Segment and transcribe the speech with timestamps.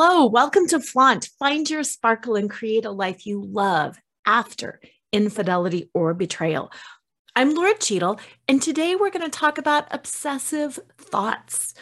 [0.00, 1.28] Hello, welcome to Flaunt.
[1.40, 4.80] Find your sparkle and create a life you love after
[5.10, 6.70] infidelity or betrayal.
[7.34, 11.74] I'm Laura Cheadle, and today we're going to talk about obsessive thoughts.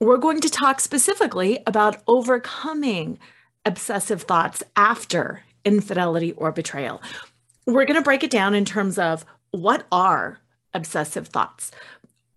[0.00, 3.20] We're going to talk specifically about overcoming
[3.64, 7.00] obsessive thoughts after infidelity or betrayal.
[7.66, 10.40] We're going to break it down in terms of what are
[10.74, 11.70] obsessive thoughts?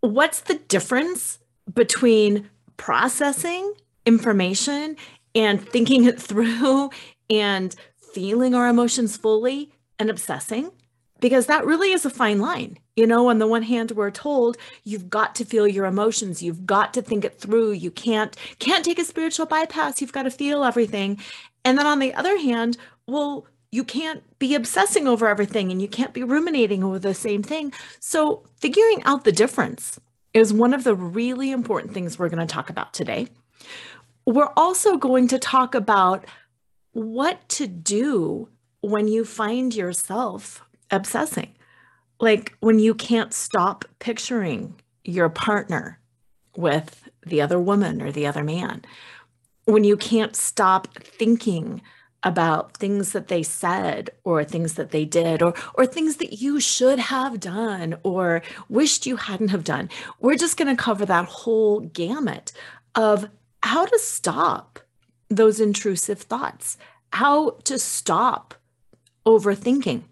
[0.02, 1.40] What's the difference
[1.74, 3.74] between processing
[4.08, 4.96] information
[5.36, 6.90] and thinking it through
[7.30, 7.76] and
[8.14, 10.72] feeling our emotions fully and obsessing
[11.20, 12.78] because that really is a fine line.
[12.96, 16.66] You know, on the one hand we're told you've got to feel your emotions, you've
[16.66, 20.32] got to think it through, you can't can't take a spiritual bypass, you've got to
[20.32, 21.20] feel everything.
[21.66, 22.78] And then on the other hand,
[23.08, 27.44] well, you can't be obsessing over everything and you can't be ruminating over the same
[27.44, 27.74] thing.
[28.00, 30.00] So, figuring out the difference
[30.34, 33.28] is one of the really important things we're going to talk about today.
[34.28, 36.26] We're also going to talk about
[36.92, 38.50] what to do
[38.82, 41.56] when you find yourself obsessing.
[42.20, 46.02] Like when you can't stop picturing your partner
[46.58, 48.84] with the other woman or the other man,
[49.64, 51.82] when you can't stop thinking
[52.22, 56.60] about things that they said or things that they did or or things that you
[56.60, 59.90] should have done or wished you hadn't have done.
[60.20, 62.52] We're just going to cover that whole gamut
[62.94, 63.30] of
[63.68, 64.80] how to stop
[65.30, 66.78] those intrusive thoughts,
[67.12, 68.54] how to stop
[69.26, 70.04] overthinking,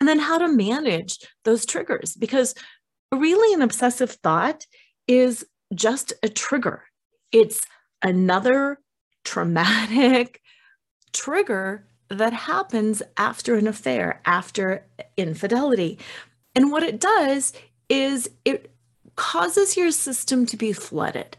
[0.00, 2.16] and then how to manage those triggers.
[2.16, 2.54] Because
[3.12, 4.66] really, an obsessive thought
[5.06, 6.84] is just a trigger,
[7.32, 7.66] it's
[8.02, 8.78] another
[9.24, 10.40] traumatic
[11.12, 14.86] trigger that happens after an affair, after
[15.16, 15.98] infidelity.
[16.54, 17.52] And what it does
[17.88, 18.72] is it
[19.16, 21.36] causes your system to be flooded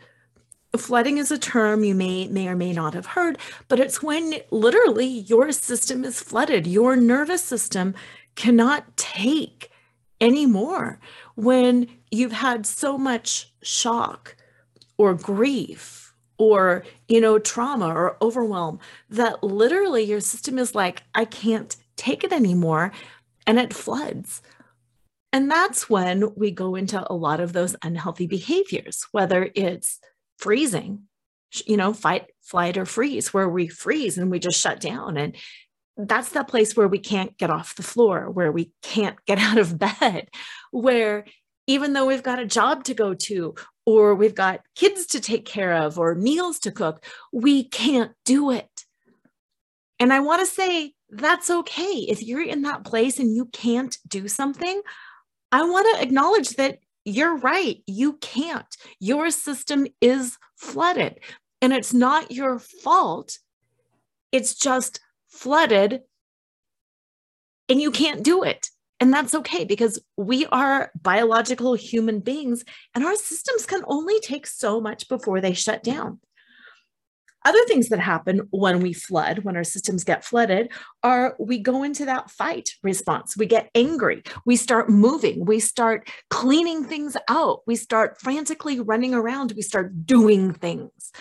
[0.77, 3.37] flooding is a term you may may or may not have heard
[3.67, 6.67] but it's when literally your system is flooded.
[6.67, 7.95] Your nervous system
[8.35, 9.71] cannot take
[10.21, 10.99] anymore
[11.35, 14.35] when you've had so much shock
[14.97, 21.23] or grief or you know trauma or overwhelm that literally your system is like i
[21.25, 22.91] can't take it anymore
[23.47, 24.41] and it floods.
[25.31, 29.99] And that's when we go into a lot of those unhealthy behaviors whether it's
[30.37, 31.03] freezing
[31.65, 35.17] you know fight flight or freeze where we freeze and we just shut down.
[35.17, 35.35] And
[35.97, 39.57] that's that place where we can't get off the floor where we can't get out
[39.57, 40.29] of bed
[40.71, 41.25] where
[41.67, 43.55] even though we've got a job to go to
[43.87, 48.51] or we've got kids to take care of or meals to cook we can't do
[48.51, 48.85] it.
[49.99, 52.05] And i want to say that's okay.
[52.09, 54.81] If you're in that place and you can't do something
[55.51, 57.81] i want to acknowledge that you're right.
[57.85, 58.65] You can't.
[58.99, 61.19] Your system is flooded
[61.61, 63.37] and it's not your fault.
[64.31, 64.99] It's just
[65.29, 66.01] flooded
[67.69, 68.69] and you can't do it.
[68.99, 72.63] And that's okay because we are biological human beings
[72.95, 76.19] and our systems can only take so much before they shut down.
[77.45, 80.71] Other things that happen when we flood, when our systems get flooded,
[81.03, 83.37] are we go into that fight response.
[83.37, 84.23] We get angry.
[84.45, 85.45] We start moving.
[85.45, 87.61] We start cleaning things out.
[87.67, 89.53] We start frantically running around.
[89.55, 91.11] We start doing things.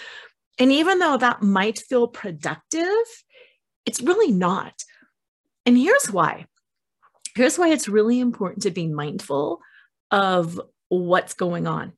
[0.58, 2.88] And even though that might feel productive,
[3.84, 4.82] it's really not.
[5.66, 6.46] And here's why.
[7.36, 9.60] Here's why it's really important to be mindful
[10.10, 11.92] of what's going on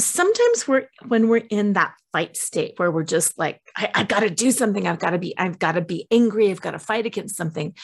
[0.00, 4.20] sometimes we're when we're in that fight state where we're just like I, have got
[4.20, 4.86] to do something.
[4.86, 6.50] I've got to be i've got to be angry.
[6.50, 7.74] I've got to fight against something.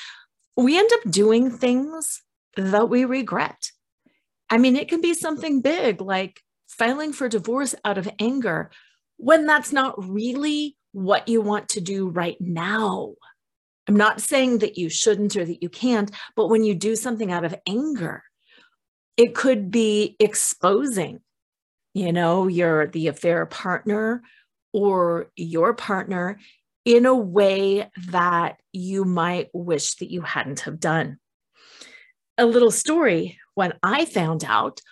[0.56, 2.22] We end up doing things
[2.56, 3.70] that we regret.
[4.50, 8.70] I mean it can be something big like filing for divorce out of anger
[9.16, 13.14] when that's not really what you want to do right now.
[13.88, 17.30] I'm not saying that you shouldn't or that you can't but when you do something
[17.30, 18.22] out of anger
[19.16, 21.20] it could be exposing
[21.96, 24.22] you know, your the affair partner
[24.74, 26.38] or your partner
[26.84, 31.16] in a way that you might wish that you hadn't have done.
[32.36, 34.82] A little story when I found out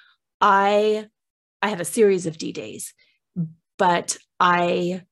[0.40, 1.06] I
[1.60, 2.94] I had a series of D days,
[3.76, 5.02] but I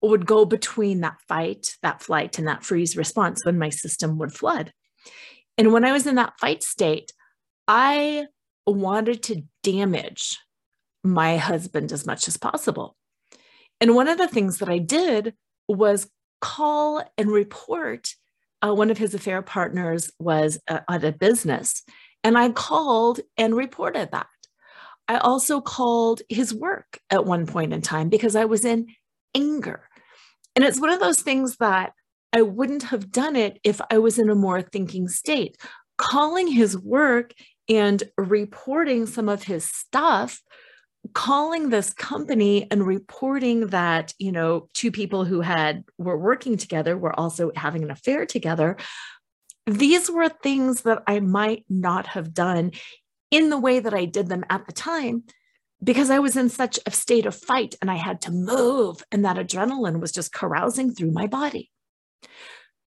[0.00, 4.32] would go between that fight, that flight, and that freeze response when my system would
[4.32, 4.72] flood.
[5.58, 7.12] And when I was in that fight state,
[7.66, 8.28] I
[8.66, 10.38] wanted to damage
[11.04, 12.96] my husband as much as possible.
[13.80, 15.34] And one of the things that I did
[15.68, 16.08] was
[16.40, 18.14] call and report
[18.60, 21.82] uh, one of his affair partners was uh, at a business.
[22.24, 24.26] And I called and reported that.
[25.06, 28.88] I also called his work at one point in time because I was in
[29.34, 29.88] anger.
[30.54, 31.92] And it's one of those things that
[32.32, 35.56] I wouldn't have done it if I was in a more thinking state.
[35.96, 37.32] Calling his work
[37.68, 40.42] and reporting some of his stuff
[41.12, 46.96] calling this company and reporting that you know two people who had were working together
[46.96, 48.76] were also having an affair together
[49.66, 52.70] these were things that i might not have done
[53.30, 55.24] in the way that i did them at the time
[55.82, 59.24] because i was in such a state of fight and i had to move and
[59.24, 61.70] that adrenaline was just carousing through my body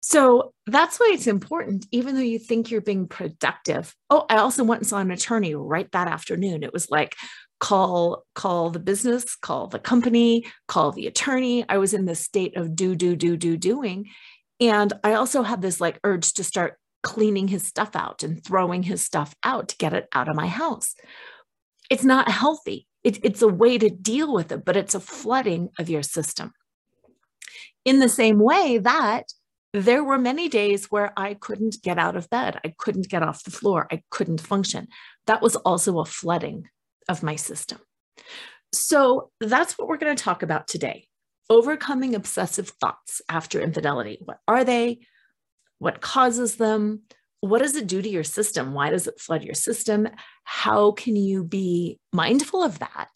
[0.04, 3.96] so that's why it's important, even though you think you're being productive.
[4.10, 6.64] Oh, I also went and saw an attorney right that afternoon.
[6.64, 7.16] It was like,
[7.62, 12.58] call call the business call the company call the attorney i was in this state
[12.58, 14.10] of do do do do doing
[14.60, 18.82] and i also had this like urge to start cleaning his stuff out and throwing
[18.82, 20.96] his stuff out to get it out of my house
[21.92, 25.70] it's not healthy it, it's a way to deal with it but it's a flooding
[25.78, 26.52] of your system
[27.86, 29.32] in the same way that
[29.72, 32.60] there were many days where I couldn't get out of bed.
[32.66, 33.88] I couldn't get off the floor.
[33.90, 34.90] I couldn't function.
[35.28, 36.68] That was also a flooding
[37.10, 37.80] of my system.
[38.74, 41.08] So that's what we're going to talk about today
[41.52, 44.18] overcoming obsessive thoughts after infidelity.
[44.24, 45.00] What are they?
[45.80, 47.02] What causes them?
[47.42, 48.74] What does it do to your system?
[48.74, 50.08] Why does it flood your system?
[50.46, 53.10] How can you be mindful of that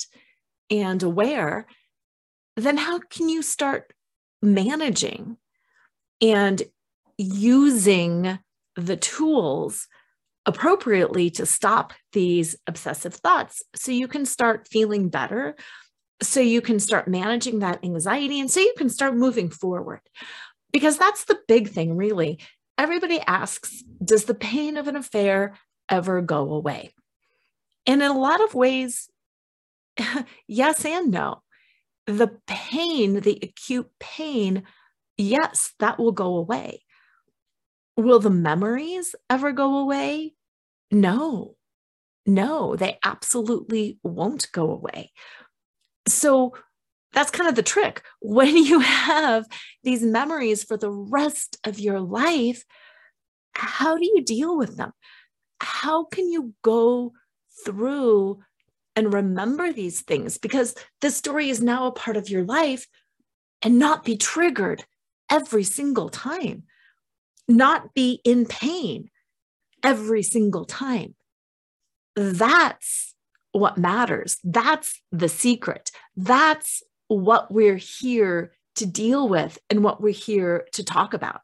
[0.70, 1.66] and aware?
[2.58, 3.94] Then, how can you start
[4.42, 5.38] managing
[6.22, 6.62] and
[7.18, 8.40] using
[8.76, 9.88] the tools
[10.46, 15.56] appropriately to stop these obsessive thoughts so you can start feeling better
[16.22, 20.02] so you can start managing that anxiety and so you can start moving forward.
[20.72, 22.40] Because that's the big thing really.
[22.78, 25.56] Everybody asks does the pain of an affair
[25.90, 26.94] ever go away?
[27.86, 29.10] And in a lot of ways
[30.48, 31.42] yes and no.
[32.08, 34.64] The pain the acute pain
[35.18, 36.84] yes that will go away.
[37.98, 40.35] Will the memories ever go away?
[40.96, 41.58] No,
[42.26, 45.12] no, they absolutely won't go away.
[46.08, 46.54] So
[47.12, 48.02] that's kind of the trick.
[48.22, 49.46] When you have
[49.84, 52.64] these memories for the rest of your life,
[53.54, 54.94] how do you deal with them?
[55.60, 57.12] How can you go
[57.66, 58.40] through
[58.96, 60.38] and remember these things?
[60.38, 62.88] Because this story is now a part of your life
[63.62, 64.86] and not be triggered
[65.30, 66.64] every single time
[67.48, 69.10] not be in pain
[69.86, 71.16] every single time.
[72.16, 73.14] That's
[73.52, 74.38] what matters.
[74.44, 75.92] That's the secret.
[76.18, 81.42] That's what we're here to deal with and what we're here to talk about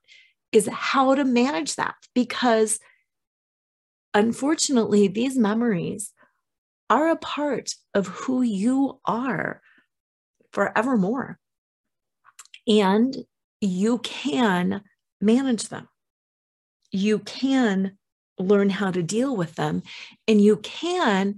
[0.51, 2.79] is how to manage that because
[4.13, 6.11] unfortunately these memories
[6.89, 9.61] are a part of who you are
[10.51, 11.39] forevermore
[12.67, 13.15] and
[13.61, 14.81] you can
[15.21, 15.87] manage them
[16.91, 17.97] you can
[18.41, 19.83] learn how to deal with them
[20.27, 21.35] and you can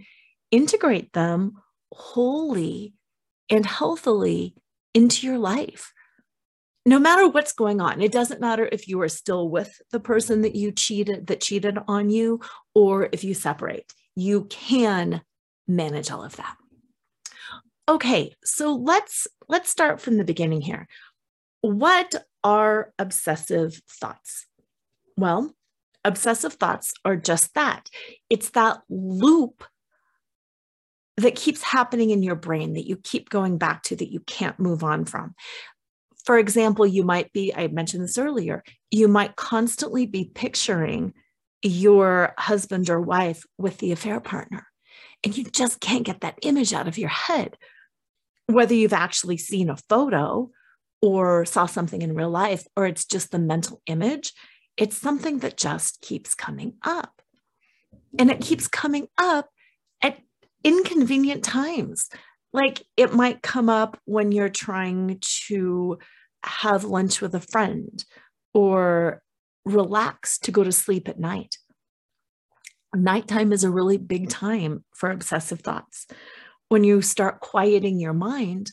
[0.52, 2.94] integrate them wholly
[3.50, 4.56] and healthily
[4.94, 5.94] into your life.
[6.86, 10.42] No matter what's going on, it doesn't matter if you are still with the person
[10.42, 12.42] that you cheated, that cheated on you,
[12.76, 15.22] or if you separate, you can
[15.68, 16.56] manage all of that.
[17.88, 20.88] Okay, so let's let's start from the beginning here.
[21.62, 24.46] What are obsessive thoughts?
[25.18, 25.54] Well,
[26.06, 27.90] obsessive thoughts are just that
[28.30, 29.64] it's that loop
[31.18, 34.60] that keeps happening in your brain that you keep going back to that you can't
[34.60, 35.36] move on from.
[36.26, 41.14] For example, you might be, I mentioned this earlier, you might constantly be picturing
[41.62, 44.66] your husband or wife with the affair partner,
[45.24, 47.58] and you just can't get that image out of your head.
[48.48, 50.50] Whether you've actually seen a photo
[51.02, 54.34] or saw something in real life, or it's just the mental image,
[54.78, 57.22] it's something that just keeps coming up.
[58.18, 59.50] And it keeps coming up
[60.02, 60.20] at
[60.64, 62.10] inconvenient times.
[62.52, 65.98] Like it might come up when you're trying to
[66.44, 68.04] have lunch with a friend
[68.54, 69.22] or
[69.66, 71.58] relax to go to sleep at night.
[72.96, 76.06] Nighttime is a really big time for obsessive thoughts.
[76.70, 78.72] When you start quieting your mind,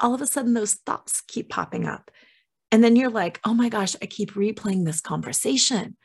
[0.00, 2.10] all of a sudden those thoughts keep popping up.
[2.72, 5.96] And then you're like, oh my gosh, I keep replaying this conversation.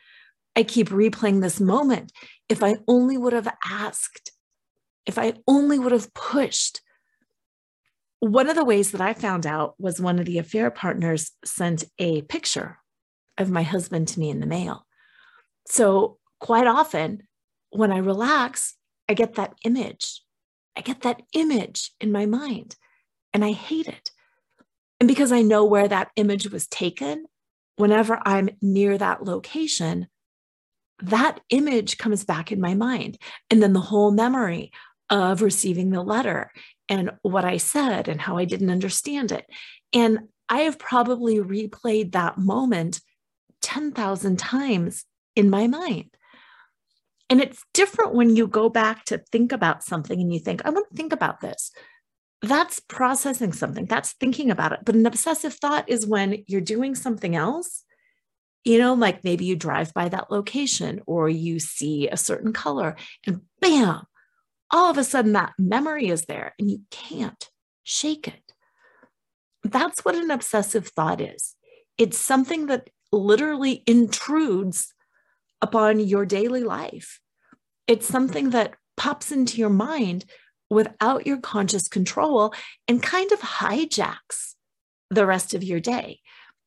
[0.54, 2.12] I keep replaying this moment.
[2.48, 4.30] If I only would have asked,
[5.06, 6.82] if I only would have pushed.
[8.20, 11.84] One of the ways that I found out was one of the affair partners sent
[11.98, 12.78] a picture
[13.38, 14.84] of my husband to me in the mail.
[15.68, 17.22] So, quite often,
[17.70, 18.74] when I relax,
[19.08, 20.22] I get that image.
[20.76, 22.76] I get that image in my mind
[23.32, 24.10] and I hate it.
[25.00, 27.26] And because I know where that image was taken,
[27.76, 30.08] whenever I'm near that location,
[31.00, 33.18] that image comes back in my mind.
[33.50, 34.72] And then the whole memory
[35.10, 36.50] of receiving the letter
[36.88, 39.46] and what I said and how I didn't understand it.
[39.92, 43.00] And I have probably replayed that moment
[43.62, 45.04] 10,000 times
[45.36, 46.10] in my mind.
[47.30, 50.70] And it's different when you go back to think about something and you think, I
[50.70, 51.70] want to think about this.
[52.42, 54.80] That's processing something, that's thinking about it.
[54.84, 57.84] But an obsessive thought is when you're doing something else,
[58.64, 62.96] you know, like maybe you drive by that location or you see a certain color
[63.26, 64.02] and bam,
[64.70, 67.50] all of a sudden that memory is there and you can't
[67.82, 68.52] shake it.
[69.64, 71.56] That's what an obsessive thought is.
[71.96, 74.94] It's something that literally intrudes
[75.60, 77.20] upon your daily life.
[77.86, 80.24] It's something that pops into your mind
[80.70, 82.52] without your conscious control
[82.86, 84.54] and kind of hijacks
[85.10, 86.20] the rest of your day.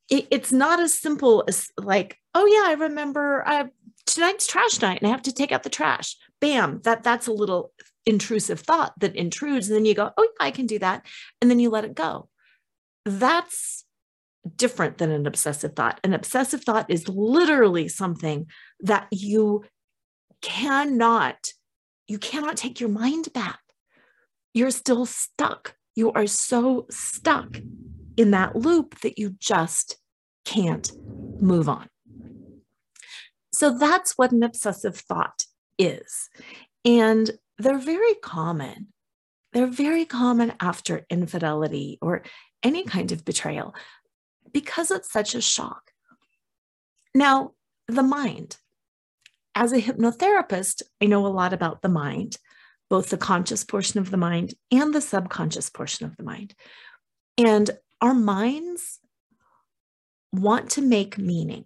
[0.09, 3.65] It, it's not as simple as like, oh yeah, I remember uh,
[4.05, 6.17] tonight's trash night and I have to take out the trash.
[6.39, 7.71] Bam, that that's a little
[8.05, 11.05] intrusive thought that intrudes, and then you go, oh yeah, I can do that,
[11.39, 12.29] and then you let it go.
[13.05, 13.85] That's
[14.55, 15.99] different than an obsessive thought.
[16.03, 18.47] An obsessive thought is literally something
[18.79, 19.63] that you
[20.41, 21.53] cannot
[22.07, 23.60] you cannot take your mind back.
[24.53, 25.75] You're still stuck.
[25.95, 27.57] You are so stuck
[28.17, 29.97] in that loop that you just
[30.45, 30.91] can't
[31.41, 31.87] move on.
[33.53, 35.45] So that's what an obsessive thought
[35.77, 36.29] is.
[36.85, 38.87] And they're very common.
[39.53, 42.23] They're very common after infidelity or
[42.63, 43.75] any kind of betrayal
[44.53, 45.91] because it's such a shock.
[47.13, 47.51] Now,
[47.87, 48.57] the mind.
[49.53, 52.37] As a hypnotherapist, I know a lot about the mind,
[52.91, 56.53] both the conscious portion of the mind and the subconscious portion of the mind.
[57.37, 57.69] And
[58.01, 58.99] our minds
[60.33, 61.65] want to make meaning.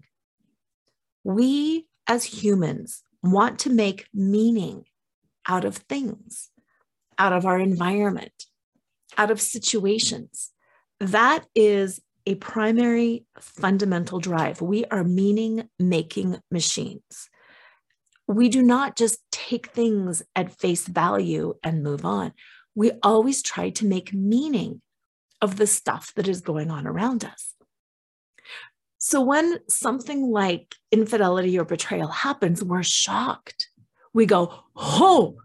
[1.24, 4.86] We as humans want to make meaning
[5.48, 6.52] out of things,
[7.18, 8.46] out of our environment,
[9.18, 10.52] out of situations.
[11.00, 14.62] That is a primary fundamental drive.
[14.62, 17.32] We are meaning making machines.
[18.28, 22.34] We do not just take things at face value and move on.
[22.74, 24.82] We always try to make meaning
[25.42, 27.54] of the stuff that is going on around us.
[28.98, 33.70] So when something like infidelity or betrayal happens, we're shocked.
[34.14, 35.36] We go, Oh,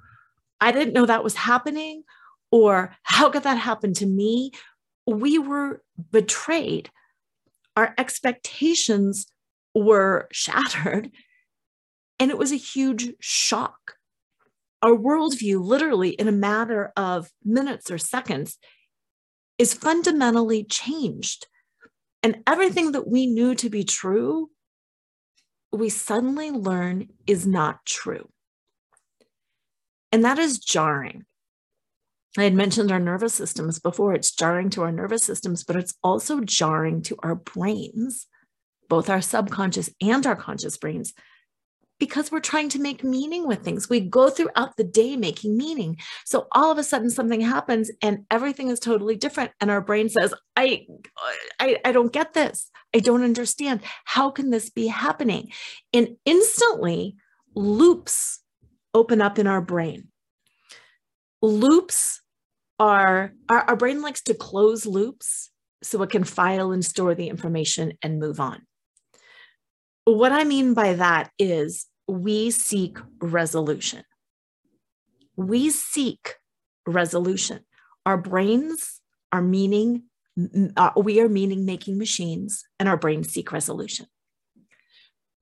[0.61, 2.05] I didn't know that was happening.
[2.51, 4.53] Or how could that happen to me?
[5.07, 6.91] we were betrayed.
[7.77, 9.27] Our expectations
[9.75, 11.11] were shattered,
[12.21, 13.95] and it was a huge shock.
[14.83, 18.59] Our worldview, literally in a matter of minutes or seconds,
[19.59, 21.47] is fundamentally changed.
[22.23, 24.51] And everything that we knew to be true,
[25.73, 28.29] we suddenly learn is not true.
[30.13, 31.25] And that is jarring.
[32.37, 34.15] I had mentioned our nervous systems before.
[34.15, 38.27] It's jarring to our nervous systems, but it's also jarring to our brains,
[38.89, 41.13] both our subconscious and our conscious brains,
[42.01, 43.89] because we're trying to make meaning with things.
[43.89, 45.99] We go throughout the day making meaning.
[46.25, 49.53] So all of a sudden something happens and everything is totally different.
[49.61, 50.87] And our brain says, I,
[51.61, 52.69] I, I don't get this.
[52.93, 53.83] I don't understand.
[54.05, 55.53] How can this be happening?
[55.93, 57.15] And instantly
[57.55, 58.43] loops
[58.93, 60.09] open up in our brain
[61.43, 62.21] loops
[62.79, 65.51] are our, our brain likes to close loops
[65.83, 68.63] so it can file and store the information and move on.
[70.05, 74.03] What I mean by that is we seek resolution.
[75.37, 76.35] We seek
[76.87, 77.61] resolution.
[78.05, 79.01] Our brains
[79.33, 80.05] are meaning,
[80.77, 84.07] uh, we are meaning making machines, and our brains seek resolution.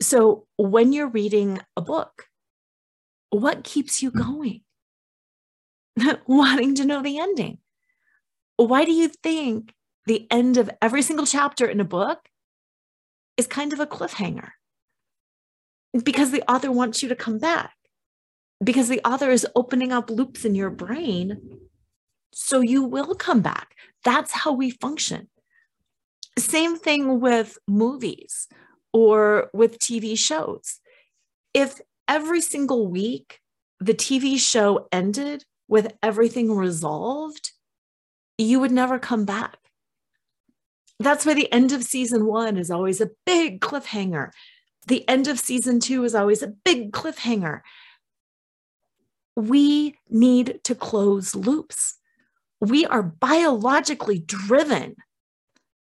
[0.02, 2.26] So when you're reading a book,
[3.30, 4.60] what keeps you going?
[6.26, 7.58] wanting to know the ending.
[8.56, 9.74] Why do you think
[10.06, 12.28] the end of every single chapter in a book
[13.36, 14.50] is kind of a cliffhanger?
[16.04, 17.72] Because the author wants you to come back,
[18.62, 21.40] because the author is opening up loops in your brain
[22.32, 23.74] So you will come back.
[24.04, 25.28] That's how we function.
[26.38, 28.48] Same thing with movies
[28.92, 30.80] or with TV shows.
[31.52, 33.40] If every single week
[33.80, 37.52] the TV show ended with everything resolved,
[38.36, 39.56] you would never come back.
[41.00, 44.30] That's why the end of season one is always a big cliffhanger.
[44.88, 47.60] The end of season two is always a big cliffhanger.
[49.36, 51.96] We need to close loops.
[52.58, 54.96] We are biologically driven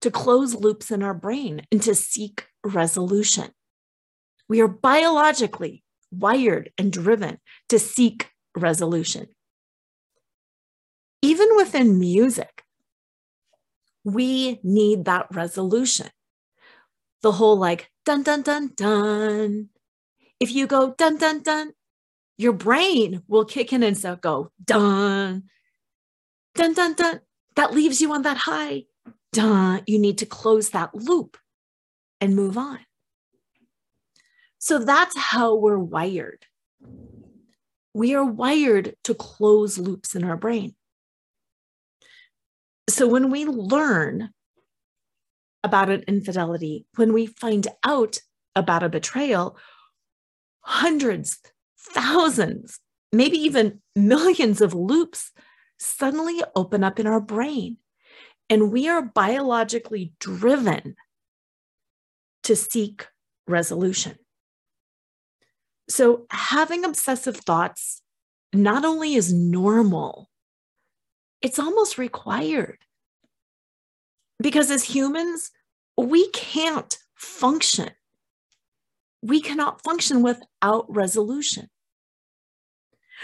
[0.01, 3.53] to close loops in our brain and to seek resolution.
[4.49, 7.39] We are biologically wired and driven
[7.69, 9.29] to seek resolution.
[11.23, 12.65] Even within music,
[14.03, 16.09] we need that resolution.
[17.23, 19.69] The whole like dun dun dun dun.
[20.41, 21.73] If you go dun dun dun,
[22.37, 25.45] your brain will kick in and so go dun
[26.55, 27.21] dun dun dun.
[27.57, 28.85] That leaves you on that high.
[29.33, 29.83] Dun.
[29.87, 31.37] You need to close that loop
[32.21, 32.79] and move on.
[34.59, 36.47] So that's how we're wired.
[37.95, 40.75] We are wired to close loops in our brain.
[42.89, 44.31] So when we learn
[45.65, 48.19] about an infidelity, when we find out
[48.55, 49.57] about a betrayal,
[50.61, 51.39] hundreds,
[51.79, 52.81] thousands,
[53.13, 55.33] maybe even millions of loops
[55.79, 57.77] suddenly open up in our brain.
[58.51, 60.97] And we are biologically driven
[62.45, 63.07] to seek
[63.47, 64.17] resolution.
[65.89, 68.03] So, having obsessive thoughts
[68.53, 70.31] not only is normal,
[71.41, 72.79] it's almost required.
[74.41, 75.51] Because as humans,
[75.97, 77.91] we can't function.
[79.23, 81.69] We cannot function without resolution.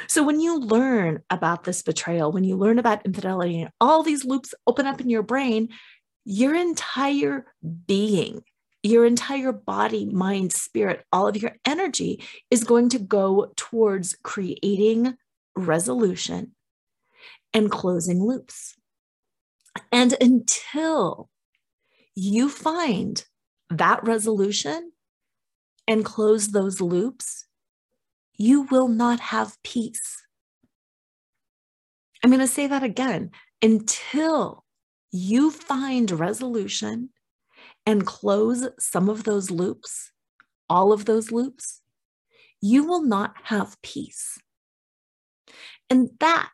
[0.08, 4.24] So when you learn about this betrayal, when you learn about infidelity, and all these
[4.24, 5.68] loops open up in your brain,
[6.24, 7.46] your entire
[7.86, 8.42] being,
[8.82, 15.16] your entire body, mind, spirit, all of your energy is going to go towards creating
[15.54, 16.54] resolution
[17.52, 18.74] and closing loops.
[19.90, 21.30] And until
[22.14, 23.24] you find
[23.70, 24.92] that resolution
[25.88, 27.46] and close those loops,
[28.36, 30.22] you will not have peace.
[32.22, 33.30] I'm going to say that again.
[33.62, 34.64] Until
[35.10, 37.10] you find resolution
[37.86, 40.10] and close some of those loops,
[40.68, 41.80] all of those loops,
[42.60, 44.38] you will not have peace.
[45.90, 46.50] And that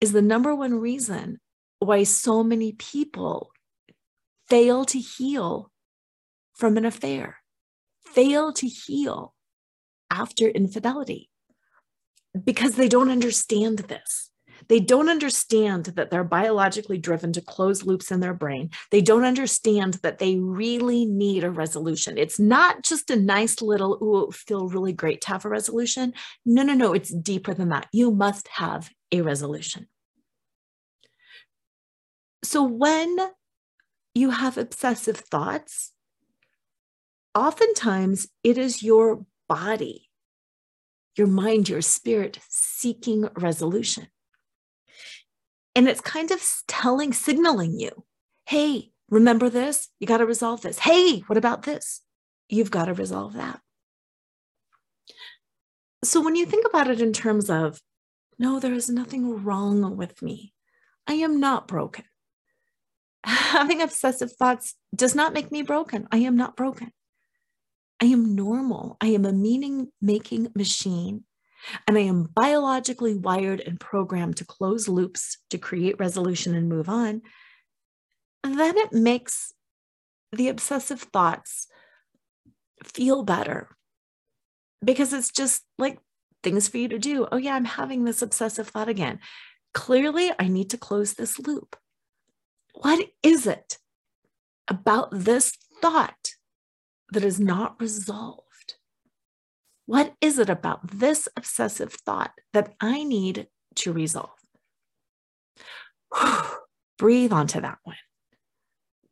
[0.00, 1.40] is the number one reason
[1.84, 3.50] why so many people
[4.48, 5.70] fail to heal
[6.54, 7.38] from an affair,
[8.04, 9.34] fail to heal
[10.10, 11.30] after infidelity
[12.44, 14.30] because they don't understand this.
[14.68, 18.70] They don't understand that they're biologically driven to close loops in their brain.
[18.90, 22.16] They don't understand that they really need a resolution.
[22.16, 26.14] It's not just a nice little, ooh, feel really great to have a resolution.
[26.44, 27.88] No, no, no, it's deeper than that.
[27.92, 29.88] You must have a resolution.
[32.44, 33.16] So when
[34.14, 35.92] you have obsessive thoughts,
[37.34, 40.08] oftentimes it is your body,
[41.16, 44.08] your mind, your spirit seeking resolution.
[45.74, 48.04] And it's kind of telling, signaling you,
[48.46, 49.88] hey, remember this?
[50.00, 50.80] You got to resolve this.
[50.80, 52.02] Hey, what about this?
[52.48, 53.60] You've got to resolve that.
[56.04, 57.80] So when you think about it in terms of,
[58.38, 60.52] no, there is nothing wrong with me,
[61.06, 62.04] I am not broken.
[63.24, 66.08] Having obsessive thoughts does not make me broken.
[66.10, 66.92] I am not broken.
[68.00, 68.96] I am normal.
[69.00, 71.24] I am a meaning making machine.
[71.86, 76.88] And I am biologically wired and programmed to close loops, to create resolution and move
[76.88, 77.22] on.
[78.42, 79.52] Then it makes
[80.32, 81.68] the obsessive thoughts
[82.82, 83.68] feel better
[84.84, 85.98] because it's just like
[86.42, 87.28] things for you to do.
[87.30, 89.20] Oh, yeah, I'm having this obsessive thought again.
[89.74, 91.76] Clearly, I need to close this loop.
[92.74, 93.78] What is it
[94.68, 96.32] about this thought
[97.12, 98.74] that is not resolved?
[99.86, 104.30] What is it about this obsessive thought that I need to resolve?
[106.98, 107.96] Breathe onto that one.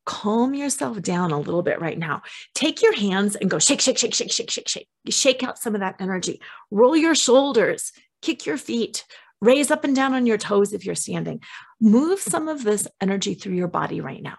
[0.07, 2.23] Calm yourself down a little bit right now.
[2.55, 4.89] Take your hands and go shake, shake, shake, shake, shake, shake, shake.
[5.09, 6.41] Shake out some of that energy.
[6.71, 7.93] Roll your shoulders,
[8.23, 9.05] kick your feet,
[9.41, 11.41] raise up and down on your toes if you're standing.
[11.81, 14.37] Move some of this energy through your body right now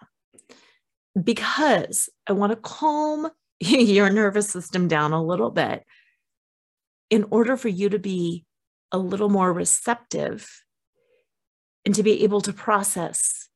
[1.21, 5.83] because I want to calm your nervous system down a little bit
[7.09, 8.45] in order for you to be
[8.91, 10.49] a little more receptive
[11.85, 13.49] and to be able to process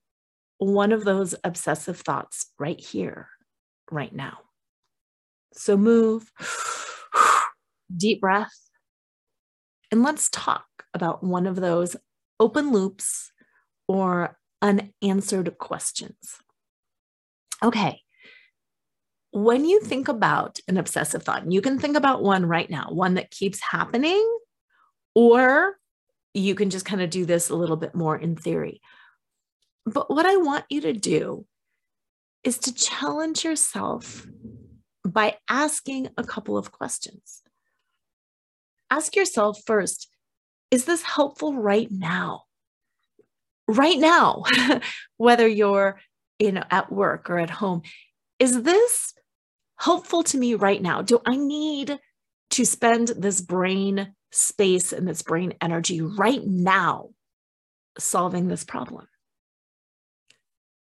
[0.57, 3.29] one of those obsessive thoughts right here,
[3.91, 4.39] right now.
[5.53, 6.31] So move,
[7.95, 8.69] deep breath,
[9.91, 11.95] and let's talk about one of those
[12.39, 13.31] open loops
[13.87, 16.37] or unanswered questions.
[17.63, 18.01] Okay.
[19.31, 23.15] When you think about an obsessive thought, you can think about one right now, one
[23.15, 24.25] that keeps happening,
[25.13, 25.75] or
[26.33, 28.81] you can just kind of do this a little bit more in theory.
[29.85, 31.45] But what I want you to do
[32.43, 34.25] is to challenge yourself
[35.05, 37.41] by asking a couple of questions.
[38.89, 40.09] Ask yourself first,
[40.71, 42.44] is this helpful right now?
[43.67, 44.43] Right now,
[45.17, 45.99] whether you're
[46.39, 47.81] you know at work or at home,
[48.39, 49.13] is this
[49.77, 51.01] helpful to me right now?
[51.01, 51.99] Do I need
[52.51, 57.09] to spend this brain space and this brain energy right now
[57.97, 59.07] solving this problem?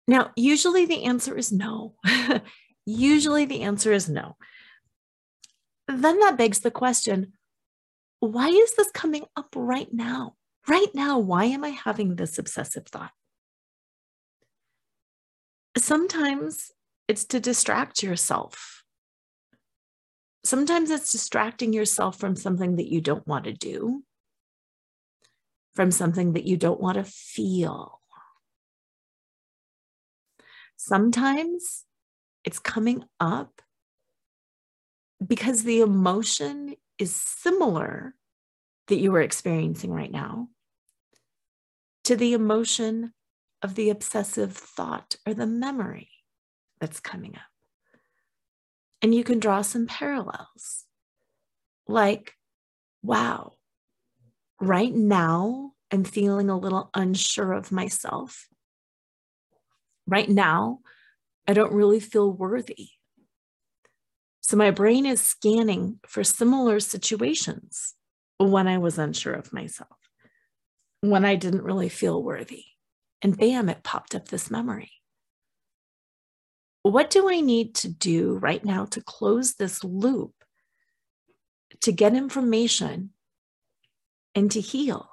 [0.06, 1.94] Now, usually the answer is no.
[2.86, 4.36] usually the answer is no.
[5.88, 7.32] Then that begs the question
[8.20, 10.34] why is this coming up right now?
[10.66, 13.10] Right now, why am I having this obsessive thought?
[15.76, 16.70] Sometimes
[17.06, 18.82] it's to distract yourself.
[20.44, 24.04] Sometimes it's distracting yourself from something that you don't want to do,
[25.74, 28.00] from something that you don't want to feel.
[30.76, 31.84] Sometimes
[32.44, 33.62] it's coming up
[35.26, 38.14] because the emotion is similar
[38.88, 40.48] that you are experiencing right now
[42.04, 43.12] to the emotion
[43.62, 46.10] of the obsessive thought or the memory
[46.80, 47.42] that's coming up.
[49.02, 50.84] And you can draw some parallels
[51.86, 52.34] like,
[53.02, 53.52] wow,
[54.60, 58.48] right now I'm feeling a little unsure of myself.
[60.06, 60.80] Right now,
[61.46, 62.88] I don't really feel worthy.
[64.40, 67.94] So my brain is scanning for similar situations
[68.38, 70.03] when I was unsure of myself,
[71.10, 72.64] when I didn't really feel worthy.
[73.22, 74.92] And bam, it popped up this memory.
[76.82, 80.34] What do I need to do right now to close this loop,
[81.80, 83.10] to get information,
[84.34, 85.10] and to heal?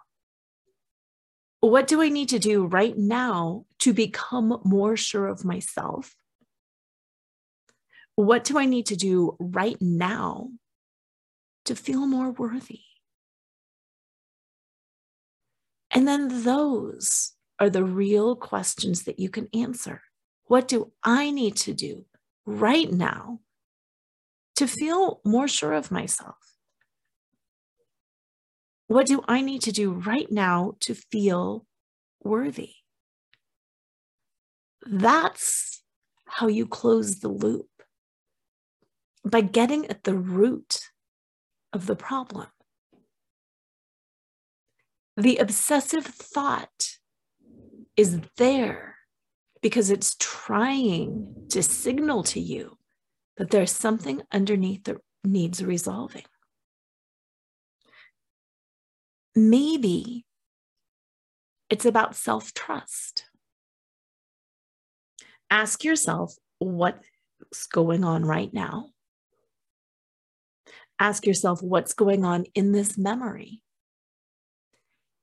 [1.61, 6.15] What do I need to do right now to become more sure of myself
[8.15, 10.49] what do I need to do right now
[11.65, 12.81] to feel more worthy?
[15.93, 20.01] And then those are the real questions that you can answer.
[20.45, 22.05] What do I need to do
[22.45, 23.39] right now
[24.55, 26.35] to feel more sure of myself?
[28.87, 31.65] What do I need to do right now to feel
[32.23, 32.73] worthy?
[34.85, 35.83] That's
[36.25, 37.69] how you close the loop
[39.23, 40.89] by getting at the root
[41.71, 42.47] of the problem.
[45.21, 46.97] The obsessive thought
[47.95, 48.95] is there
[49.61, 52.77] because it's trying to signal to you
[53.37, 56.25] that there's something underneath that needs resolving.
[59.35, 60.25] Maybe
[61.69, 63.25] it's about self trust.
[65.51, 68.87] Ask yourself what's going on right now
[71.01, 73.63] ask yourself what's going on in this memory.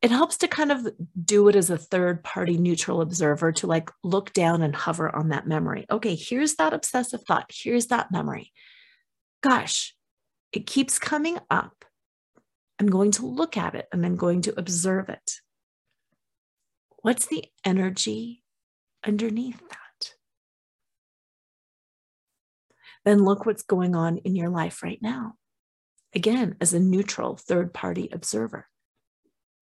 [0.01, 0.87] It helps to kind of
[1.25, 5.31] do it as a third party neutral observer to like look down and hover on
[5.31, 5.87] that memory.
[5.91, 7.51] Okay, here's that obsessive thought.
[7.53, 8.53] Here's that memory.
[9.43, 9.97] Gosh,
[10.53, 11.85] it keeps coming up.
[12.79, 15.41] I'm going to look at it and I'm going to observe it.
[17.03, 18.45] What's the energy
[19.05, 20.15] underneath that?
[23.05, 25.35] Then look what's going on in your life right now
[26.15, 28.67] again, as a neutral third party observer.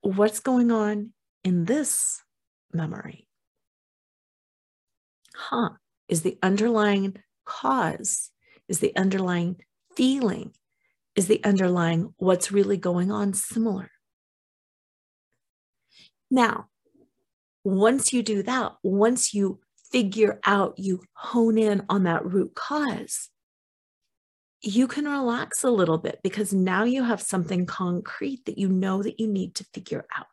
[0.07, 1.11] What's going on
[1.43, 2.23] in this
[2.73, 3.27] memory?
[5.35, 5.71] Huh,
[6.09, 8.31] is the underlying cause,
[8.69, 9.57] is the underlying
[9.97, 10.53] feeling,
[11.17, 13.91] is the underlying what's really going on similar?
[16.31, 16.69] Now,
[17.65, 19.59] once you do that, once you
[19.91, 23.29] figure out, you hone in on that root cause,
[24.63, 29.03] you can relax a little bit because now you have something concrete that you know
[29.03, 30.27] that you need to figure out.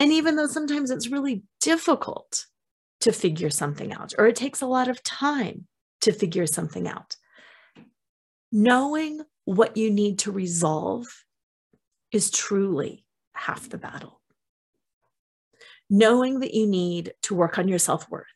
[0.00, 2.46] And even though sometimes it's really difficult
[3.00, 5.66] to figure something out, or it takes a lot of time
[6.00, 7.16] to figure something out,
[8.50, 11.06] knowing what you need to resolve
[12.12, 14.20] is truly half the battle.
[15.90, 18.26] knowing that you need to work on your self worth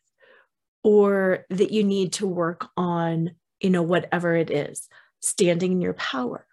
[0.83, 4.87] or that you need to work on, you know, whatever it is,
[5.19, 6.45] standing in your power,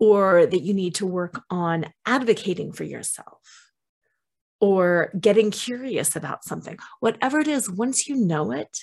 [0.00, 3.70] or that you need to work on advocating for yourself
[4.60, 8.78] or getting curious about something, whatever it is, once you know it,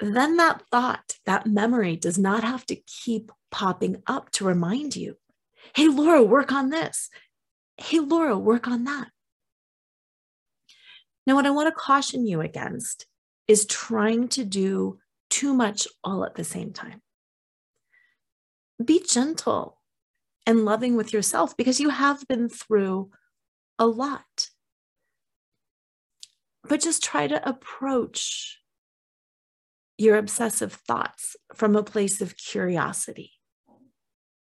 [0.00, 5.16] then that thought, that memory does not have to keep popping up to remind you
[5.74, 7.08] hey, Laura, work on this.
[7.78, 9.08] Hey, Laura, work on that.
[11.26, 13.06] Now, what I want to caution you against
[13.48, 14.98] is trying to do
[15.34, 17.02] too much all at the same time.
[18.82, 19.80] Be gentle
[20.46, 23.10] and loving with yourself because you have been through
[23.76, 24.50] a lot.
[26.68, 28.60] But just try to approach
[29.98, 33.32] your obsessive thoughts from a place of curiosity.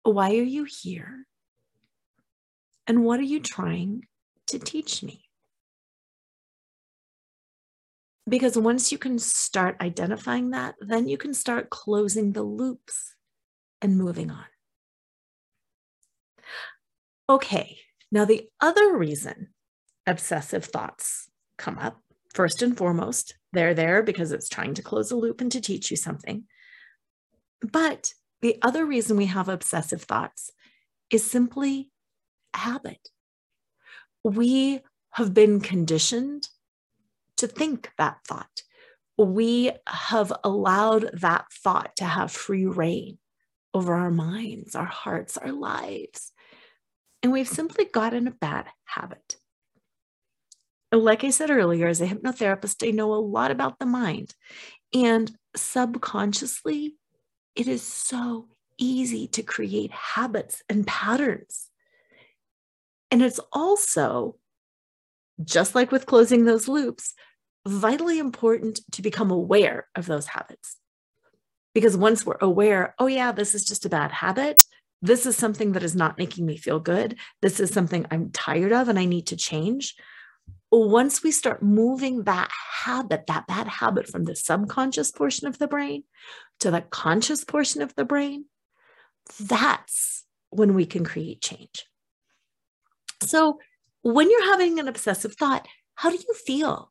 [0.02, 1.26] Why are you here?
[2.86, 4.06] And what are you trying
[4.46, 5.29] to teach me?
[8.28, 13.14] Because once you can start identifying that, then you can start closing the loops
[13.82, 14.44] and moving on.
[17.28, 17.78] Okay,
[18.12, 19.48] now the other reason
[20.06, 21.28] obsessive thoughts
[21.58, 22.00] come up,
[22.34, 25.90] first and foremost, they're there because it's trying to close a loop and to teach
[25.90, 26.44] you something.
[27.60, 30.50] But the other reason we have obsessive thoughts
[31.10, 31.90] is simply
[32.54, 33.10] habit.
[34.24, 34.80] We
[35.12, 36.48] have been conditioned
[37.40, 38.62] to think that thought.
[39.18, 43.18] We have allowed that thought to have free reign
[43.74, 46.32] over our minds, our hearts, our lives.
[47.22, 49.36] And we've simply gotten a bad habit.
[50.92, 54.34] Like I said earlier, as a hypnotherapist, I know a lot about the mind.
[54.94, 56.96] And subconsciously,
[57.54, 58.48] it is so
[58.78, 61.68] easy to create habits and patterns.
[63.10, 64.36] And it's also,
[65.44, 67.14] just like with closing those loops,
[67.66, 70.76] vitally important to become aware of those habits.
[71.74, 74.64] Because once we're aware, oh, yeah, this is just a bad habit.
[75.02, 77.16] This is something that is not making me feel good.
[77.42, 79.94] This is something I'm tired of and I need to change.
[80.72, 82.50] Once we start moving that
[82.84, 86.04] habit, that bad habit from the subconscious portion of the brain
[86.60, 88.44] to the conscious portion of the brain,
[89.38, 91.86] that's when we can create change.
[93.22, 93.58] So,
[94.02, 96.89] when you're having an obsessive thought, how do you feel?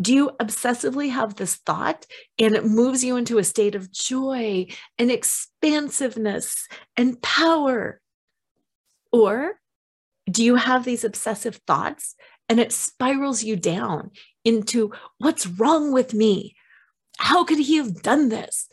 [0.00, 2.06] Do you obsessively have this thought
[2.38, 8.00] and it moves you into a state of joy and expansiveness and power?
[9.10, 9.54] Or
[10.30, 12.14] do you have these obsessive thoughts
[12.48, 14.10] and it spirals you down
[14.44, 16.54] into what's wrong with me?
[17.18, 18.68] How could he have done this?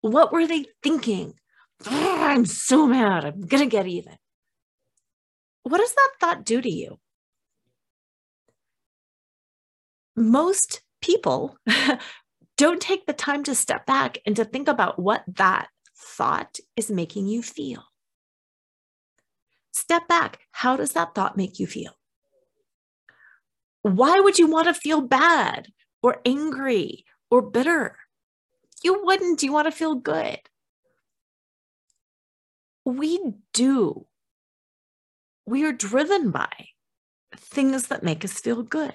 [0.00, 1.34] What were they thinking?
[1.86, 3.24] I'm so mad.
[3.24, 4.16] I'm going to get even.
[5.62, 6.98] What does that thought do to you?
[10.16, 11.56] Most people
[12.56, 16.90] don't take the time to step back and to think about what that thought is
[16.90, 17.84] making you feel.
[19.72, 20.40] Step back.
[20.52, 21.92] How does that thought make you feel?
[23.82, 25.68] Why would you want to feel bad
[26.02, 27.96] or angry or bitter?
[28.82, 29.42] You wouldn't.
[29.42, 30.40] You want to feel good.
[32.84, 33.20] We
[33.52, 34.06] do.
[35.46, 36.50] We are driven by
[37.36, 38.94] things that make us feel good.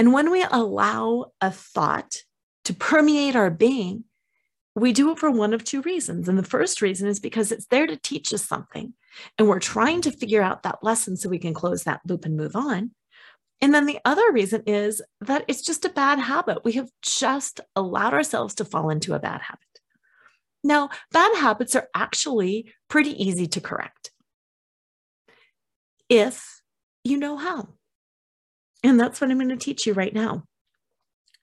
[0.00, 2.22] And when we allow a thought
[2.64, 4.04] to permeate our being,
[4.74, 6.26] we do it for one of two reasons.
[6.26, 8.94] And the first reason is because it's there to teach us something.
[9.36, 12.34] And we're trying to figure out that lesson so we can close that loop and
[12.34, 12.92] move on.
[13.60, 16.64] And then the other reason is that it's just a bad habit.
[16.64, 19.80] We have just allowed ourselves to fall into a bad habit.
[20.64, 24.12] Now, bad habits are actually pretty easy to correct
[26.08, 26.62] if
[27.04, 27.74] you know how.
[28.82, 30.44] And that's what I'm going to teach you right now.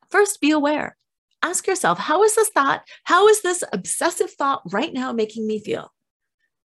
[0.09, 0.97] First, be aware.
[1.43, 2.81] Ask yourself, how is this thought?
[3.03, 5.93] How is this obsessive thought right now making me feel?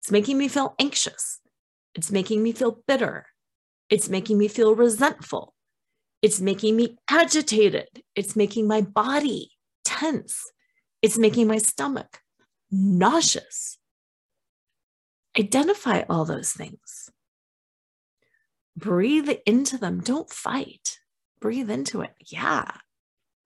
[0.00, 1.40] It's making me feel anxious.
[1.94, 3.26] It's making me feel bitter.
[3.90, 5.54] It's making me feel resentful.
[6.22, 7.88] It's making me agitated.
[8.16, 9.52] It's making my body
[9.84, 10.50] tense.
[11.02, 12.18] It's making my stomach
[12.70, 13.78] nauseous.
[15.38, 17.10] Identify all those things.
[18.78, 20.00] Breathe into them.
[20.00, 20.98] Don't fight.
[21.40, 22.14] Breathe into it.
[22.26, 22.70] Yeah.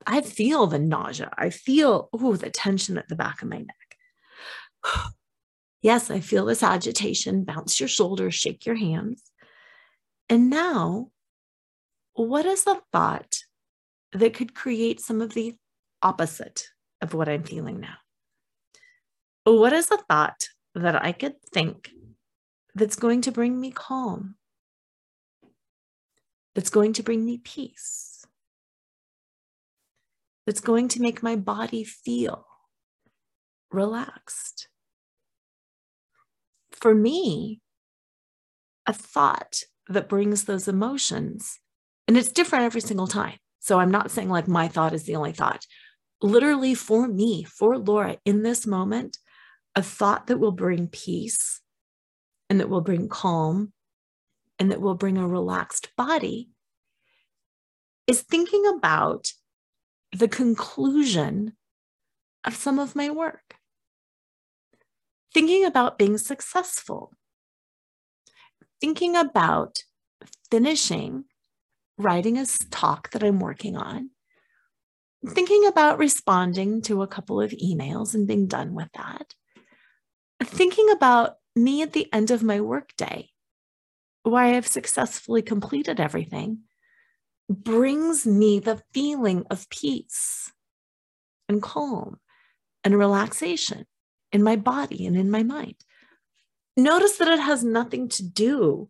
[0.07, 1.31] I feel the nausea.
[1.37, 3.97] I feel, oh, the tension at the back of my neck.
[5.83, 7.45] yes, I feel this agitation.
[7.45, 9.23] Bounce your shoulders, shake your hands.
[10.29, 11.11] And now,
[12.12, 13.38] what is the thought
[14.12, 15.57] that could create some of the
[16.03, 16.64] opposite
[17.01, 17.97] of what I'm feeling now?
[19.45, 21.90] What is a thought that I could think
[22.75, 24.37] that's going to bring me calm,
[26.55, 28.25] that's going to bring me peace,
[30.47, 32.47] that's going to make my body feel
[33.71, 34.69] relaxed.
[36.71, 37.61] For me,
[38.87, 41.59] a thought that brings those emotions,
[42.09, 43.38] and it's different every single time.
[43.61, 45.65] So I'm not saying like my thought is the only thought.
[46.21, 49.19] Literally, for me, for Laura, in this moment,
[49.75, 51.61] a thought that will bring peace
[52.51, 53.73] and that will bring calm
[54.62, 56.48] and that will bring a relaxed body
[58.07, 59.33] is thinking about
[60.12, 61.55] the conclusion
[62.44, 63.57] of some of my work.
[65.35, 67.12] Thinking about being successful.
[68.81, 69.83] Thinking about
[70.48, 71.25] finishing
[71.98, 74.11] writing a talk that I'm working on.
[75.27, 79.35] Thinking about responding to a couple of emails and being done with that.
[80.40, 83.32] Thinking about me at the end of my workday,
[84.23, 86.61] where I have successfully completed everything,
[87.49, 90.53] brings me the feeling of peace
[91.49, 92.19] and calm
[92.85, 93.87] and relaxation
[94.33, 95.77] in my body and in my mind.
[96.77, 98.89] Notice that it has nothing to do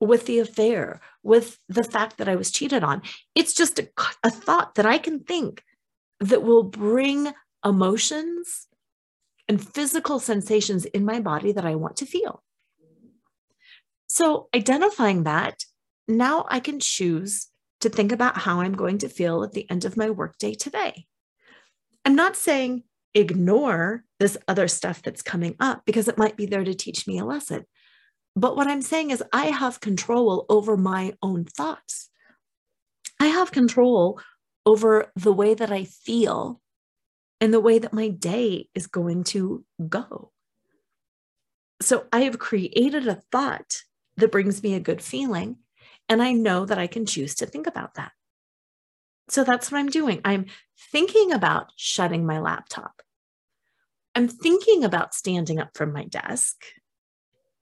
[0.00, 3.02] with the affair, with the fact that I was cheated on.
[3.34, 3.88] It's just a,
[4.22, 5.64] a thought that I can think
[6.20, 7.32] that will bring
[7.64, 8.68] emotions
[9.48, 12.42] and physical sensations in my body that I want to feel.
[14.08, 15.64] So, identifying that,
[16.06, 17.48] now I can choose
[17.80, 21.06] to think about how I'm going to feel at the end of my workday today.
[22.04, 26.64] I'm not saying ignore this other stuff that's coming up because it might be there
[26.64, 27.64] to teach me a lesson.
[28.34, 32.08] But what I'm saying is, I have control over my own thoughts.
[33.20, 34.20] I have control
[34.64, 36.60] over the way that I feel
[37.40, 40.32] and the way that my day is going to go.
[41.80, 43.82] So I have created a thought
[44.18, 45.56] that brings me a good feeling,
[46.08, 48.12] and I know that I can choose to think about that.
[49.28, 50.20] So that's what I'm doing.
[50.24, 50.46] I'm
[50.92, 53.02] thinking about shutting my laptop.
[54.14, 56.56] I'm thinking about standing up from my desk.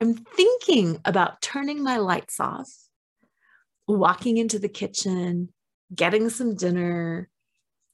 [0.00, 2.70] I'm thinking about turning my lights off,
[3.86, 5.52] walking into the kitchen,
[5.94, 7.28] getting some dinner,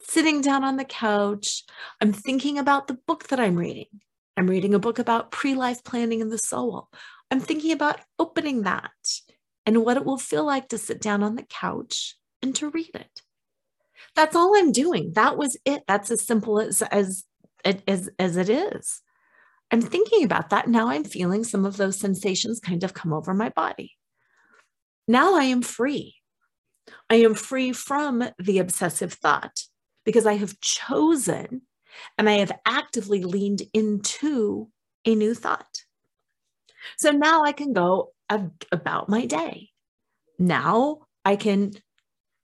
[0.03, 1.65] sitting down on the couch.
[2.01, 3.87] I'm thinking about the book that I'm reading.
[4.37, 6.89] I'm reading a book about pre life planning in the soul.
[7.33, 8.91] I'm thinking about opening that
[9.65, 12.91] and what it will feel like to sit down on the couch and to read
[12.95, 13.23] it.
[14.15, 15.13] That's all I'm doing.
[15.15, 15.85] That was it.
[15.89, 17.25] That's as simple as as
[17.65, 19.01] as, as it is.
[19.71, 20.69] I'm thinking about that.
[20.69, 23.93] Now I'm feeling some of those sensations kind of come over my body.
[25.09, 26.17] Now I am free.
[27.09, 29.63] I am free from the obsessive thought
[30.05, 31.63] because I have chosen
[32.19, 34.69] and I have actively leaned into
[35.07, 35.72] a new thought.
[36.99, 39.71] So now I can go about my day.
[40.39, 41.73] Now I can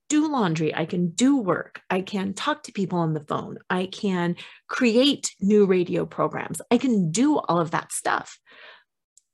[0.09, 3.87] do laundry, I can do work, I can talk to people on the phone, I
[3.87, 8.39] can create new radio programs, I can do all of that stuff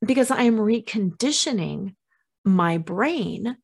[0.05, 1.95] because I am reconditioning
[2.45, 3.57] my brain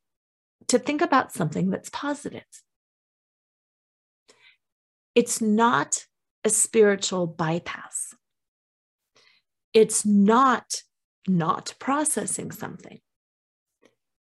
[0.69, 2.45] to think about something that's positive.
[5.15, 6.07] It's not
[6.45, 8.15] a spiritual bypass.
[9.75, 10.83] It's not
[11.37, 13.01] not processing something.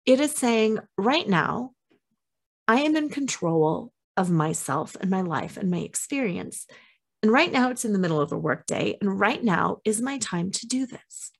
[0.04, 1.72] It is saying, right now,
[2.68, 6.66] I am in control of myself and my life and my experience.
[7.22, 8.96] And right now, it's in the middle of a workday.
[9.00, 11.32] And right now is my time to do this.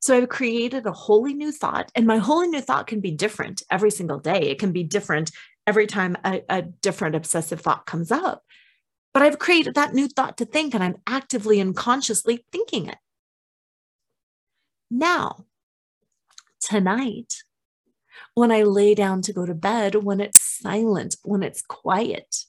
[0.00, 3.62] So I've created a wholly new thought, and my wholly new thought can be different
[3.70, 4.50] every single day.
[4.50, 5.32] It can be different
[5.66, 8.42] every time a, a different obsessive thought comes up.
[9.12, 12.98] But I've created that new thought to think, and I'm actively and consciously thinking it.
[14.90, 15.46] Now,
[16.60, 17.42] tonight,
[18.34, 22.44] when I lay down to go to bed, when it's silent, when it's quiet.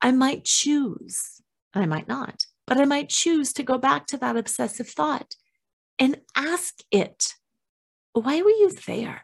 [0.00, 1.42] I might choose,
[1.74, 5.34] I might not, but I might choose to go back to that obsessive thought
[5.98, 7.34] and ask it,
[8.12, 9.22] why were you there?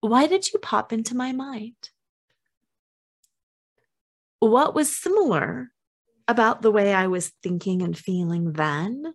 [0.00, 1.90] Why did you pop into my mind?
[4.40, 5.70] What was similar
[6.28, 9.14] about the way I was thinking and feeling then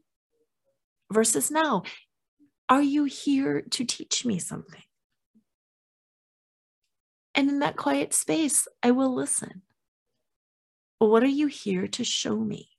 [1.12, 1.84] versus now?
[2.70, 4.84] Are you here to teach me something?
[7.36, 9.62] And in that quiet space, I will listen.
[11.00, 12.70] What are you here to show me?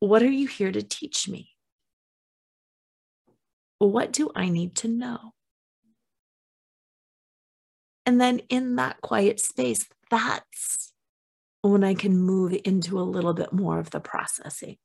[0.00, 1.50] What are you here to teach me?
[3.78, 5.32] What do I need to know?
[8.04, 10.92] And then in that quiet space, that's
[11.62, 14.76] when I can move into a little bit more of the processing.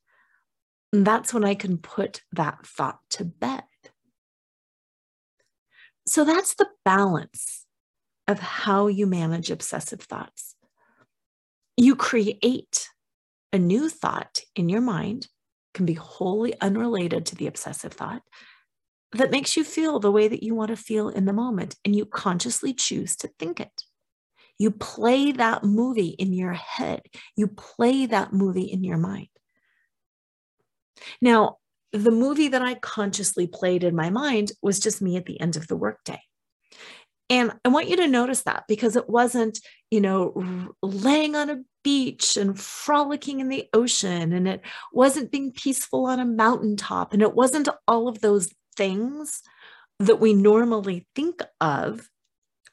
[0.93, 3.63] That's when I can put that thought to bed.
[6.07, 7.65] So that's the balance
[8.27, 10.55] of how you manage obsessive thoughts.
[11.75, 12.89] You create
[13.51, 15.27] a new thought in your mind,
[15.73, 18.21] can be wholly unrelated to the obsessive thought,
[19.13, 21.95] that makes you feel the way that you want to feel in the moment, and
[21.95, 23.83] you consciously choose to think it.
[24.57, 27.03] You play that movie in your head,
[27.35, 29.27] you play that movie in your mind.
[31.21, 31.57] Now,
[31.93, 35.55] the movie that I consciously played in my mind was just me at the end
[35.55, 36.21] of the workday.
[37.29, 39.59] And I want you to notice that because it wasn't,
[39.91, 44.61] you know, laying on a beach and frolicking in the ocean, and it
[44.93, 49.41] wasn't being peaceful on a mountaintop, and it wasn't all of those things
[49.99, 52.09] that we normally think of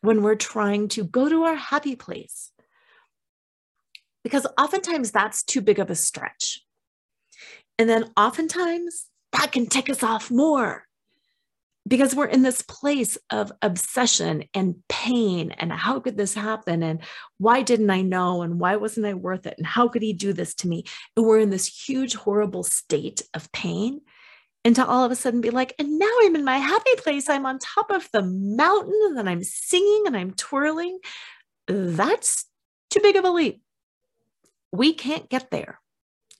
[0.03, 2.53] when we're trying to go to our happy place.
[4.23, 6.61] Because oftentimes that's too big of a stretch.
[7.79, 10.85] And then oftentimes that can tick us off more
[11.87, 16.83] because we're in this place of obsession and pain and how could this happen?
[16.83, 17.01] And
[17.39, 18.43] why didn't i know?
[18.43, 19.55] And why wasn't i worth it?
[19.59, 20.85] And how could he do this to me?
[21.17, 24.01] And we're in this huge horrible state of pain
[24.65, 27.29] and to all of a sudden be like and now i'm in my happy place.
[27.29, 30.99] I'm on top of the mountain and i'm singing and i'm twirling.
[31.67, 32.47] That's
[32.89, 33.63] too big of a leap.
[34.73, 35.81] We can't get there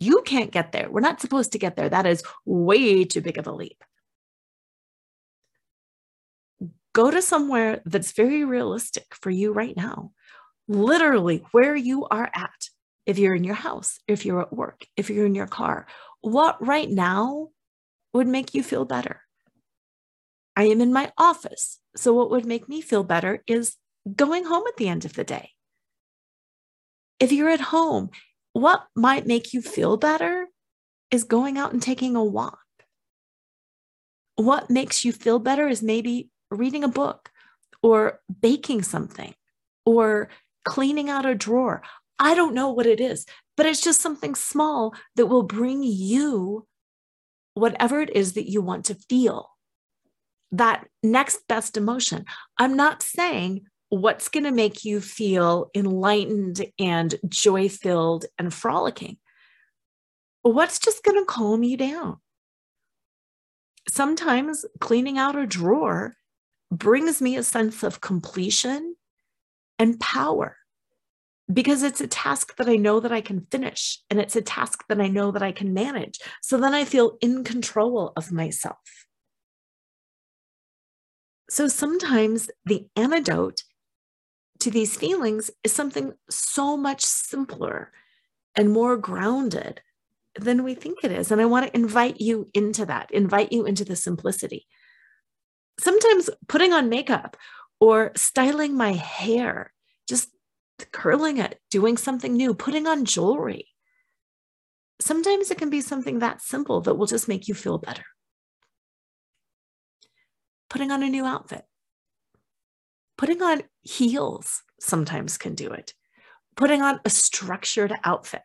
[0.05, 0.91] you can't get there.
[0.91, 1.89] We're not supposed to get there.
[1.89, 3.83] That is way too big of a leap.
[6.93, 10.13] Go to somewhere that's very realistic for you right now,
[10.69, 12.69] literally where you are at.
[13.07, 15.87] If you're in your house, if you're at work, if you're in your car,
[16.23, 17.49] what right now
[18.15, 19.21] would make you feel better?
[20.57, 21.81] I am in my office.
[21.97, 23.77] So, what would make me feel better is
[24.17, 25.51] going home at the end of the day.
[27.19, 28.11] If you're at home,
[28.55, 30.47] what might make you feel better
[31.11, 32.61] is going out and taking a walk.
[34.37, 37.31] What makes you feel better is maybe reading a book
[37.83, 39.35] or baking something
[39.85, 40.31] or
[40.65, 41.83] cleaning out a drawer.
[42.19, 43.27] I don't know what it is,
[43.57, 46.67] but it's just something small that will bring you
[47.55, 49.51] whatever it is that you want to feel.
[50.53, 52.25] That next best emotion.
[52.57, 53.67] I'm not saying
[53.99, 59.19] what's going to make you feel enlightened and joy filled and frolicking?
[60.43, 62.19] What's just going to calm you down?
[63.89, 66.17] Sometimes cleaning out a drawer
[66.71, 68.97] brings me a sense of completion
[69.79, 70.57] and power
[71.53, 74.85] because it's a task that I know that I can finish and it's a task
[74.89, 76.19] that I know that I can manage.
[76.43, 78.79] So then I feel in control of myself.
[81.51, 83.63] So sometimes the antidote
[84.65, 87.93] to these feelings is something so much simpler
[88.57, 89.83] and more grounded
[90.39, 91.31] than we think it is.
[91.31, 94.67] And I want to invite you into that, invite you into the simplicity.
[95.79, 97.37] Sometimes putting on makeup
[97.79, 99.73] or styling my hair,
[100.09, 100.31] just
[100.93, 103.69] curling it, doing something new, putting on jewelry.
[104.99, 108.05] Sometimes it can be something that simple that will just make you feel better.
[110.71, 111.65] Putting on a new outfit,
[113.17, 115.95] Putting on heels sometimes can do it.
[116.57, 118.43] Putting on a structured outfit.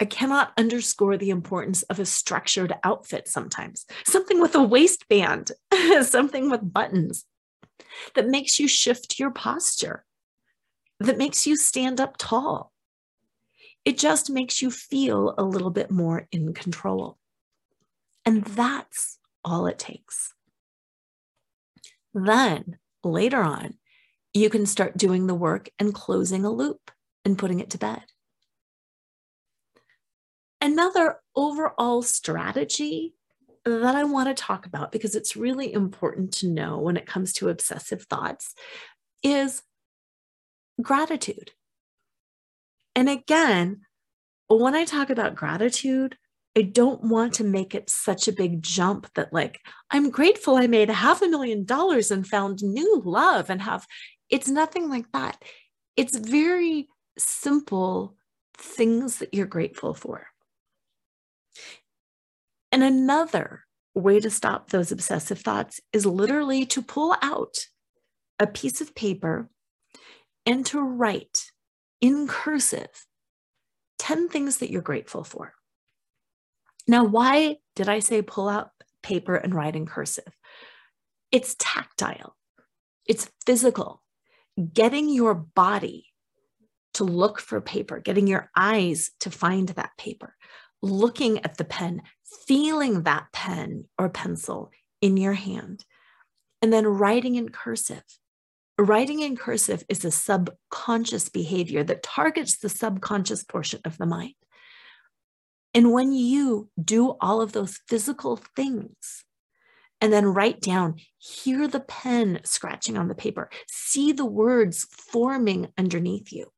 [0.00, 3.86] I cannot underscore the importance of a structured outfit sometimes.
[4.04, 5.52] Something with a waistband,
[6.02, 7.24] something with buttons
[8.14, 10.04] that makes you shift your posture,
[11.00, 12.72] that makes you stand up tall.
[13.84, 17.18] It just makes you feel a little bit more in control.
[18.24, 20.34] And that's all it takes.
[22.12, 22.78] Then
[23.10, 23.74] later on,
[24.34, 26.90] you can start doing the work and closing a loop
[27.24, 28.02] and putting it to bed.
[30.60, 33.14] Another overall strategy
[33.64, 37.32] that I want to talk about because it's really important to know when it comes
[37.34, 38.54] to obsessive thoughts
[39.22, 39.62] is
[40.80, 41.52] gratitude.
[42.94, 43.82] And again,
[44.48, 46.16] when I talk about gratitude,
[46.56, 50.66] I don't want to make it such a big jump that, like, I'm grateful I
[50.66, 53.86] made half a million dollars and found new love and have
[54.30, 55.42] it's nothing like that.
[55.96, 56.88] It's very
[57.18, 58.16] simple
[58.56, 60.26] things that you're grateful for.
[62.72, 67.54] And another way to stop those obsessive thoughts is literally to pull out
[68.38, 69.48] a piece of paper
[70.44, 71.50] and to write
[72.00, 73.06] in cursive
[73.98, 75.55] 10 things that you're grateful for.
[76.88, 78.70] Now, why did I say pull out
[79.02, 80.32] paper and write in cursive?
[81.32, 82.36] It's tactile,
[83.06, 84.02] it's physical.
[84.72, 86.06] Getting your body
[86.94, 90.34] to look for paper, getting your eyes to find that paper,
[90.80, 92.00] looking at the pen,
[92.46, 94.70] feeling that pen or pencil
[95.02, 95.84] in your hand,
[96.62, 98.02] and then writing in cursive.
[98.78, 104.34] Writing in cursive is a subconscious behavior that targets the subconscious portion of the mind.
[105.76, 109.26] And when you do all of those physical things,
[110.00, 115.68] and then write down, hear the pen scratching on the paper, see the words forming
[115.76, 116.50] underneath you,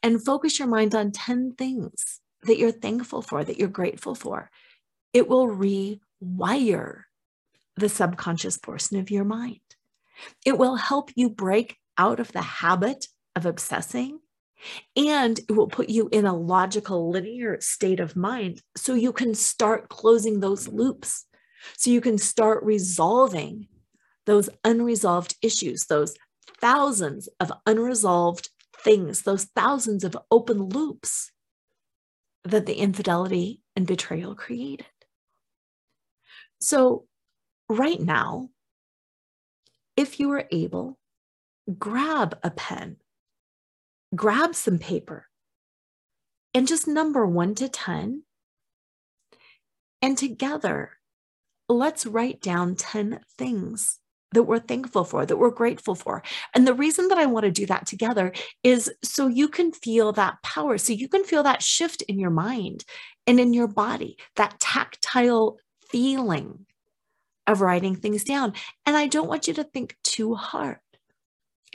[0.00, 4.48] and focus your mind on 10 things that you're thankful for, that you're grateful for.
[5.12, 7.02] It will rewire
[7.74, 9.58] the subconscious portion of your mind.
[10.44, 14.20] It will help you break out of the habit of obsessing
[14.96, 19.34] and it will put you in a logical, linear state of mind so you can
[19.34, 21.26] start closing those loops
[21.76, 23.68] so you can start resolving
[24.24, 26.14] those unresolved issues, those
[26.60, 31.30] thousands of unresolved things, those thousands of open loops
[32.44, 34.86] that the infidelity and betrayal created.
[36.60, 37.06] So,
[37.68, 38.50] right now,
[39.96, 40.98] if you are able,
[41.78, 42.96] grab a pen,
[44.14, 45.26] grab some paper,
[46.54, 48.22] and just number one to 10.
[50.02, 50.92] And together,
[51.68, 53.98] let's write down 10 things
[54.32, 56.22] that we're thankful for, that we're grateful for.
[56.54, 58.32] And the reason that I want to do that together
[58.62, 62.30] is so you can feel that power, so you can feel that shift in your
[62.30, 62.84] mind
[63.26, 65.58] and in your body, that tactile
[65.90, 66.66] feeling
[67.46, 68.52] of writing things down.
[68.84, 70.78] And I don't want you to think too hard.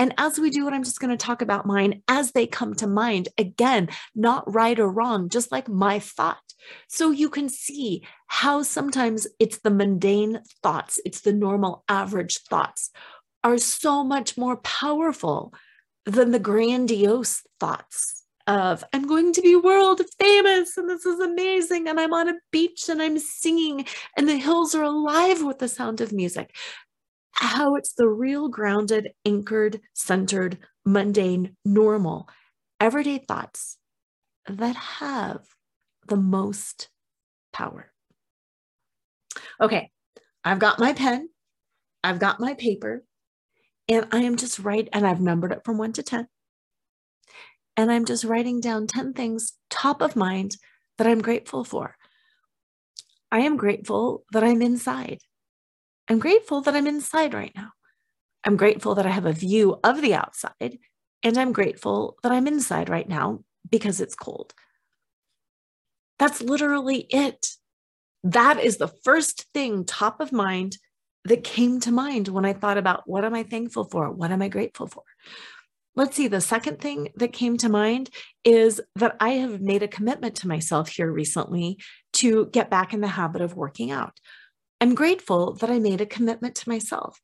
[0.01, 2.73] And as we do it, I'm just going to talk about mine as they come
[2.77, 3.29] to mind.
[3.37, 6.41] Again, not right or wrong, just like my thought.
[6.87, 12.89] So you can see how sometimes it's the mundane thoughts, it's the normal average thoughts
[13.43, 15.53] are so much more powerful
[16.07, 21.87] than the grandiose thoughts of I'm going to be world famous and this is amazing
[21.87, 23.85] and I'm on a beach and I'm singing
[24.17, 26.55] and the hills are alive with the sound of music
[27.31, 32.29] how it's the real grounded, anchored, centered, mundane, normal,
[32.79, 33.77] everyday thoughts
[34.47, 35.41] that have
[36.07, 36.89] the most
[37.53, 37.91] power.
[39.59, 39.91] Okay,
[40.43, 41.29] I've got my pen,
[42.03, 43.03] I've got my paper,
[43.87, 46.27] and I am just right, and I've numbered it from one to 10.
[47.77, 50.57] And I'm just writing down 10 things top of mind
[50.97, 51.95] that I'm grateful for.
[53.31, 55.19] I am grateful that I'm inside.
[56.11, 57.69] I'm grateful that I'm inside right now.
[58.43, 60.77] I'm grateful that I have a view of the outside,
[61.23, 64.53] and I'm grateful that I'm inside right now because it's cold.
[66.19, 67.51] That's literally it.
[68.25, 70.79] That is the first thing top of mind
[71.23, 74.11] that came to mind when I thought about what am I thankful for?
[74.11, 75.03] What am I grateful for?
[75.95, 78.09] Let's see, the second thing that came to mind
[78.43, 81.77] is that I have made a commitment to myself here recently
[82.15, 84.19] to get back in the habit of working out.
[84.81, 87.21] I'm grateful that I made a commitment to myself.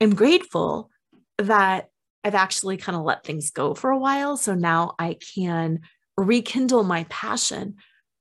[0.00, 0.90] I'm grateful
[1.38, 1.90] that
[2.22, 4.36] I've actually kind of let things go for a while.
[4.36, 5.80] So now I can
[6.16, 7.76] rekindle my passion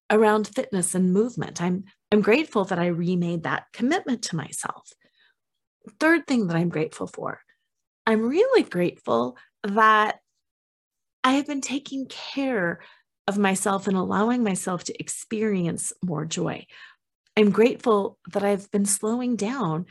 [0.10, 1.62] around fitness and movement.
[1.62, 4.89] I'm, I'm grateful that I remade that commitment to myself.
[5.99, 7.41] Third thing that I'm grateful for,
[8.05, 10.20] I'm really grateful that
[11.24, 12.80] I have been taking care
[13.28, 16.66] of myself and allowing myself to experience more joy.
[17.38, 19.85] I'm grateful that I've been slowing down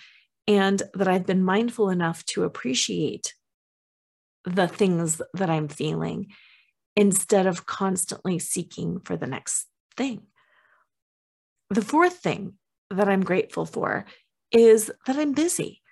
[0.49, 3.35] and that I've been mindful enough to appreciate
[4.45, 6.33] the things that I'm feeling
[6.97, 9.67] instead of constantly seeking for the next
[9.97, 10.23] thing.
[11.71, 12.55] The fourth thing
[12.91, 14.07] that I'm grateful for
[14.51, 15.83] is that I'm busy.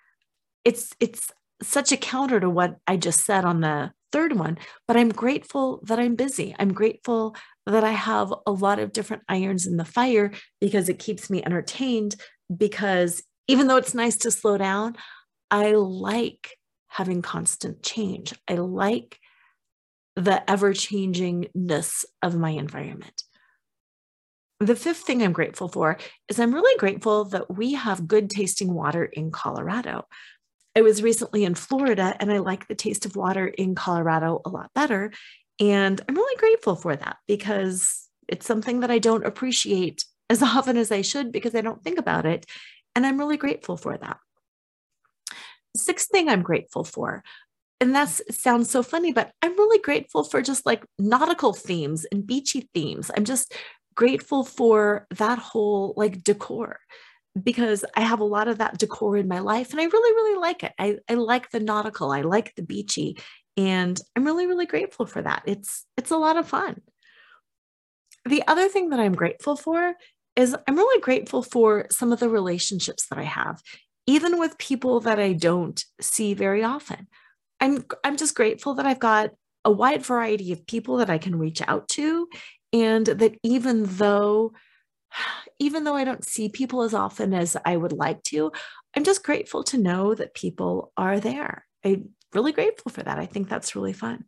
[0.64, 1.30] It's it's
[1.62, 4.56] such a counter to what I just said on the third one,
[4.86, 6.54] but I'm grateful that I'm busy.
[6.56, 7.34] I'm grateful
[7.66, 11.42] that I have a lot of different irons in the fire because it keeps me
[11.42, 12.14] entertained.
[12.56, 14.96] Because even though it's nice to slow down,
[15.50, 16.56] I like
[16.86, 18.32] having constant change.
[18.46, 19.18] I like
[20.14, 23.24] the ever changingness of my environment.
[24.60, 25.98] The fifth thing I'm grateful for
[26.28, 30.06] is I'm really grateful that we have good tasting water in Colorado.
[30.76, 34.48] I was recently in Florida and I like the taste of water in Colorado a
[34.48, 35.12] lot better.
[35.60, 40.76] And I'm really grateful for that because it's something that I don't appreciate as often
[40.76, 42.46] as I should because I don't think about it.
[42.96, 44.18] And I'm really grateful for that.
[45.76, 47.24] Sixth thing I'm grateful for,
[47.80, 52.26] and that sounds so funny, but I'm really grateful for just like nautical themes and
[52.26, 53.10] beachy themes.
[53.16, 53.52] I'm just
[53.96, 56.78] grateful for that whole like decor
[57.42, 60.40] because I have a lot of that decor in my life and I really, really
[60.40, 60.72] like it.
[60.78, 63.18] I, I like the nautical, I like the beachy,
[63.56, 66.80] and i'm really really grateful for that it's it's a lot of fun
[68.24, 69.94] the other thing that i'm grateful for
[70.34, 73.62] is i'm really grateful for some of the relationships that i have
[74.06, 77.08] even with people that I don't see very often.
[77.60, 79.30] I'm I'm just grateful that I've got
[79.64, 82.28] a wide variety of people that I can reach out to
[82.72, 84.52] and that even though
[85.58, 88.52] even though I don't see people as often as I would like to,
[88.96, 91.66] I'm just grateful to know that people are there.
[91.84, 93.18] I'm really grateful for that.
[93.18, 94.24] I think that's really fun.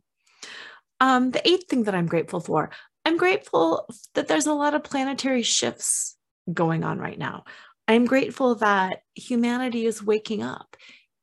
[1.00, 2.70] Um, the eighth thing that I'm grateful for,
[3.04, 6.16] I'm grateful that there's a lot of planetary shifts
[6.52, 7.44] going on right now.
[7.88, 10.76] I'm grateful that humanity is waking up.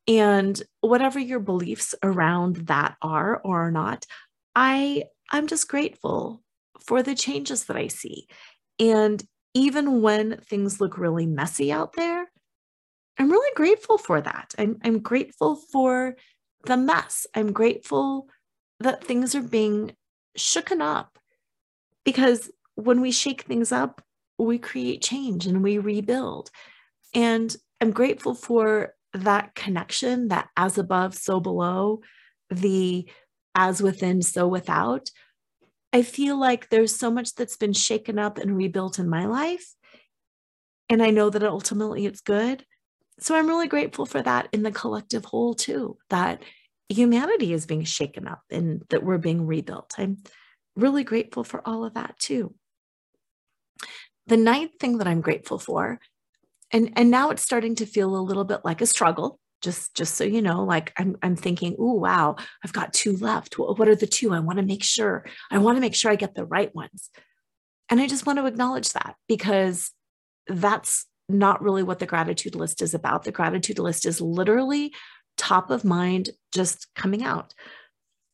[0.06, 4.06] And whatever your beliefs around that are or are not,
[4.54, 6.42] I I'm just grateful
[6.80, 8.26] for the changes that I see.
[8.78, 9.22] And
[9.54, 12.26] even when things look really messy out there,
[13.18, 14.54] I'm really grateful for that.
[14.58, 16.16] I'm, I'm grateful for
[16.64, 17.26] the mess.
[17.34, 18.28] I'm grateful
[18.80, 19.94] that things are being
[20.36, 21.18] shooken up
[22.04, 24.02] because when we shake things up,
[24.38, 26.50] we create change and we rebuild.
[27.14, 32.00] And I'm grateful for that connection, that as above, so below,
[32.50, 33.08] the
[33.54, 35.10] as within, so without.
[35.94, 39.74] I feel like there's so much that's been shaken up and rebuilt in my life.
[40.88, 42.66] And I know that ultimately it's good.
[43.20, 46.42] So I'm really grateful for that in the collective whole, too, that
[46.88, 49.94] humanity is being shaken up and that we're being rebuilt.
[49.96, 50.18] I'm
[50.74, 52.56] really grateful for all of that, too.
[54.26, 56.00] The ninth thing that I'm grateful for,
[56.72, 60.14] and, and now it's starting to feel a little bit like a struggle, just just
[60.14, 63.58] so you know like i'm i'm thinking oh wow i've got two left.
[63.58, 64.32] What are the two?
[64.32, 67.10] I want to make sure i want to make sure i get the right ones.
[67.88, 69.90] And i just want to acknowledge that because
[70.46, 73.24] that's not really what the gratitude list is about.
[73.24, 74.92] The gratitude list is literally
[75.38, 77.54] top of mind just coming out.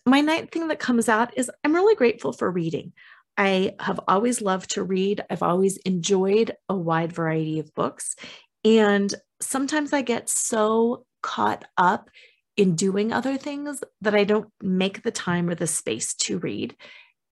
[0.05, 2.93] My ninth thing that comes out is i'm really grateful for reading.
[3.37, 5.25] I have always loved to read.
[5.31, 8.17] I've always enjoyed a wide variety of books.
[8.65, 12.11] And sometimes I get so caught up
[12.57, 16.77] in doing other things that I don't make the time or the space to read.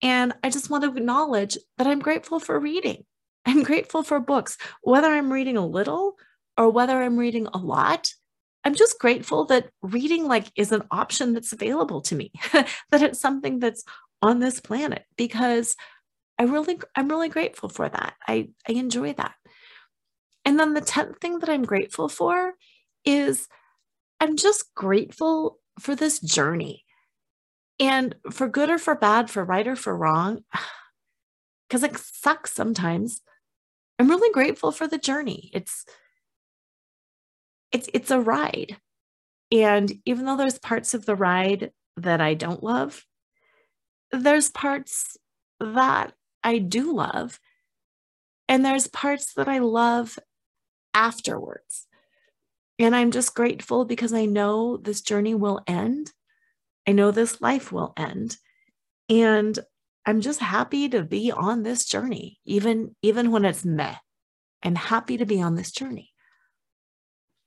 [0.02, 3.04] And I just want to acknowledge that I'm grateful for reading.
[3.46, 6.16] I'm grateful for books, whether I'm reading a little
[6.56, 8.12] or whether I'm reading a lot.
[8.64, 13.20] I'm just grateful that reading like is an option that's available to me, that it's
[13.20, 13.84] something that's
[14.20, 15.76] on this planet because
[16.38, 18.14] I really I'm really grateful for that.
[18.26, 19.34] I I enjoy that.
[20.44, 22.54] And then the 10th thing that I'm grateful for
[23.04, 23.48] is
[24.20, 26.84] I'm just grateful for this journey.
[27.80, 30.44] And for good or for bad, for right or for wrong,
[31.68, 33.20] because it sucks sometimes.
[33.98, 35.50] I'm really grateful for the journey.
[35.52, 35.84] It's
[37.72, 38.76] it's it's a ride.
[39.50, 43.04] And even though there's parts of the ride that I don't love,
[44.12, 45.16] there's parts
[45.60, 46.12] that
[46.44, 47.40] I do love.
[48.48, 50.18] And there's parts that I love
[50.94, 51.87] afterwards.
[52.78, 56.12] And I'm just grateful because I know this journey will end.
[56.86, 58.36] I know this life will end.
[59.08, 59.58] And
[60.06, 63.96] I'm just happy to be on this journey, even, even when it's meh.
[64.62, 66.12] I'm happy to be on this journey.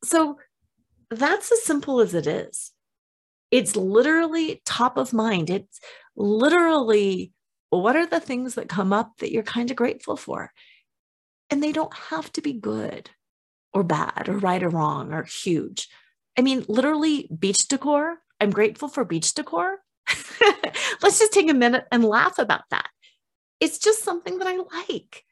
[0.04, 0.38] So
[1.10, 2.72] that's as simple as it is.
[3.52, 5.50] It's literally top of mind.
[5.50, 5.80] It's
[6.16, 7.34] literally
[7.70, 10.52] what are the things that come up that you're kind of grateful for?
[11.50, 13.10] And they don't have to be good
[13.74, 15.90] or bad or right or wrong or huge.
[16.38, 18.18] I mean, literally, beach decor.
[18.40, 19.78] I'm grateful for beach decor.
[21.02, 22.90] Let's just take a minute and laugh about that.
[23.60, 25.24] It's just something that I like.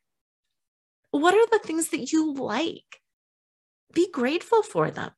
[1.11, 3.01] What are the things that you like?
[3.93, 5.11] Be grateful for them.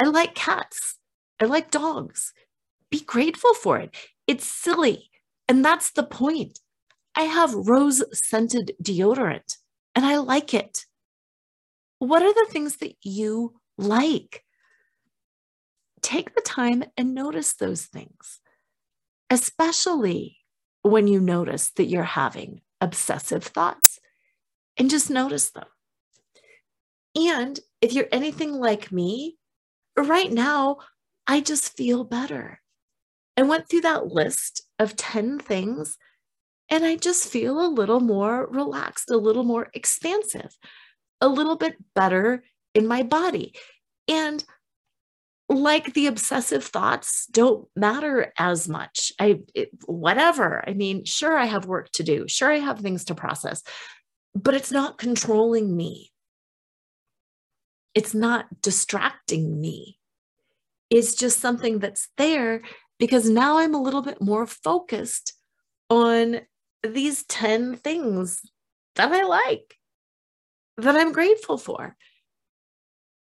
[0.00, 0.96] I like cats.
[1.40, 2.32] I like dogs.
[2.90, 3.94] Be grateful for it.
[4.26, 5.10] It's silly.
[5.48, 6.58] And that's the point.
[7.14, 9.56] I have rose scented deodorant
[9.94, 10.84] and I like it.
[11.98, 14.44] What are the things that you like?
[16.02, 18.40] Take the time and notice those things,
[19.30, 20.38] especially
[20.82, 23.98] when you notice that you're having obsessive thoughts
[24.76, 25.66] and just notice them.
[27.16, 29.38] And if you're anything like me,
[29.96, 30.78] right now,
[31.26, 32.60] I just feel better.
[33.36, 35.96] I went through that list of 10 things
[36.68, 40.56] and I just feel a little more relaxed, a little more expansive
[41.20, 42.44] a little bit better
[42.74, 43.54] in my body.
[44.08, 44.44] And
[45.48, 49.12] like the obsessive thoughts don't matter as much.
[49.20, 50.64] I, it, whatever.
[50.66, 52.26] I mean, sure, I have work to do.
[52.28, 53.62] Sure, I have things to process,
[54.34, 56.12] but it's not controlling me.
[57.94, 59.98] It's not distracting me.
[60.90, 62.62] It's just something that's there
[62.98, 65.32] because now I'm a little bit more focused
[65.88, 66.40] on
[66.82, 68.40] these 10 things
[68.96, 69.76] that I like
[70.78, 71.96] that I'm grateful for.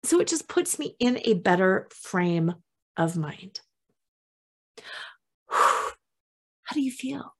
[0.04, 2.54] So it just puts me in a better frame
[2.96, 3.60] of mind.
[5.48, 7.34] How do you feel?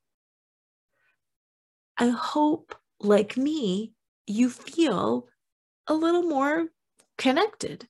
[1.99, 3.93] I hope, like me,
[4.27, 5.29] you feel
[5.87, 6.67] a little more
[7.17, 7.89] connected,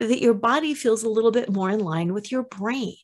[0.00, 2.96] that your body feels a little bit more in line with your brain,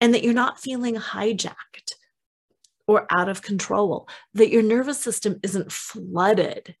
[0.00, 1.94] and that you're not feeling hijacked
[2.86, 6.76] or out of control, that your nervous system isn't flooded,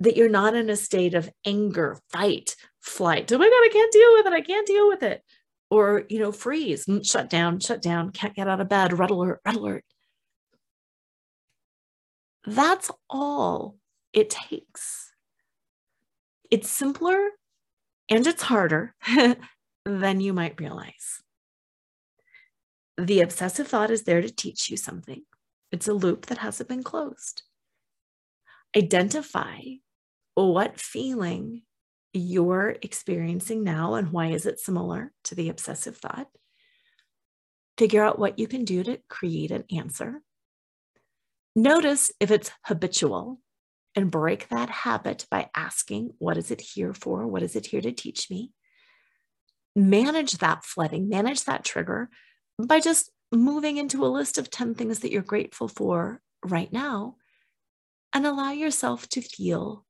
[0.00, 3.30] that you're not in a state of anger, fight, flight.
[3.30, 4.32] Oh my God, I can't deal with it.
[4.32, 5.22] I can't deal with it.
[5.70, 9.10] Or, you know, freeze, mm, shut down, shut down, can't get out of bed, red
[9.10, 9.84] alert, red alert.
[12.46, 13.76] That's all
[14.12, 15.12] it takes.
[16.50, 17.28] It's simpler
[18.08, 18.94] and it's harder
[19.84, 21.22] than you might realize.
[22.98, 25.22] The obsessive thought is there to teach you something.
[25.70, 27.42] It's a loop that hasn't been closed.
[28.76, 29.60] Identify
[30.34, 31.62] what feeling
[32.12, 36.28] you're experiencing now and why is it similar to the obsessive thought.
[37.78, 40.20] Figure out what you can do to create an answer.
[41.54, 43.40] Notice if it's habitual
[43.94, 47.26] and break that habit by asking, What is it here for?
[47.26, 48.52] What is it here to teach me?
[49.74, 52.10] Manage that flooding, manage that trigger
[52.58, 57.16] by just moving into a list of 10 things that you're grateful for right now
[58.12, 59.84] and allow yourself to feel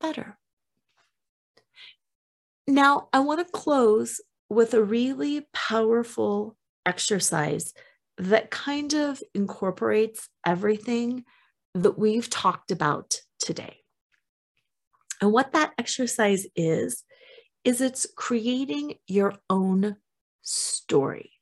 [0.00, 0.38] better.
[2.66, 7.74] Now, I want to close with a really powerful exercise
[8.18, 11.24] that kind of incorporates everything
[11.74, 13.78] that we've talked about today.
[15.20, 17.02] And what that exercise is,
[17.64, 19.96] is it's creating your own
[20.42, 21.32] story.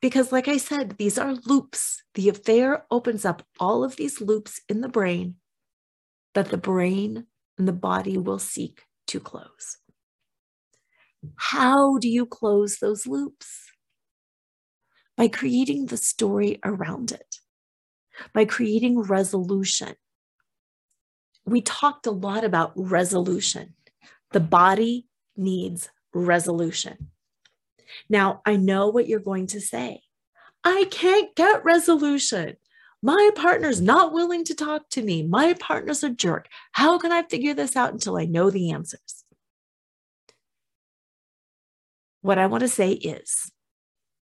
[0.00, 2.02] Because, like I said, these are loops.
[2.14, 5.36] The affair opens up all of these loops in the brain
[6.36, 7.26] that the brain
[7.58, 9.78] and the body will seek to close.
[11.34, 13.66] How do you close those loops?
[15.16, 17.36] by creating the story around it,
[18.32, 19.94] by creating resolution.
[21.44, 23.74] We talked a lot about resolution.
[24.32, 25.06] The body
[25.36, 27.10] needs resolution.
[28.08, 30.02] Now, I know what you're going to say.
[30.64, 32.56] I can't get resolution.
[33.06, 35.22] My partner's not willing to talk to me.
[35.22, 36.48] My partner's a jerk.
[36.72, 39.22] How can I figure this out until I know the answers?
[42.22, 43.52] What I want to say is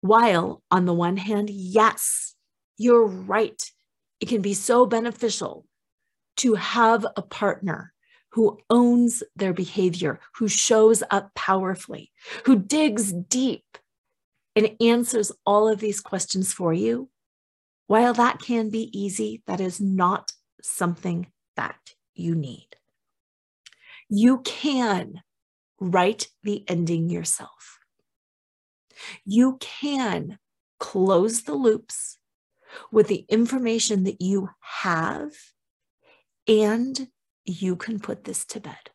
[0.01, 2.35] while, on the one hand, yes,
[2.77, 3.59] you're right.
[4.19, 5.65] It can be so beneficial
[6.35, 7.93] to have a partner
[8.33, 12.11] who owns their behavior, who shows up powerfully,
[12.45, 13.79] who digs deep
[14.55, 17.09] and answers all of these questions for you.
[17.87, 22.67] While that can be easy, that is not something that you need.
[24.09, 25.21] You can
[25.79, 27.77] write the ending yourself
[29.25, 30.39] you can
[30.79, 32.17] close the loops
[32.91, 35.31] with the information that you have,
[36.47, 37.07] and
[37.45, 38.91] you can put this to bed.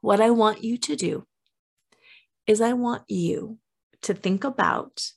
[0.00, 1.26] What I want you to do
[2.46, 3.58] is, I want you
[4.02, 5.12] to think about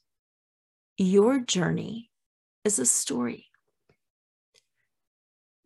[0.97, 2.09] your journey
[2.63, 3.47] is a story.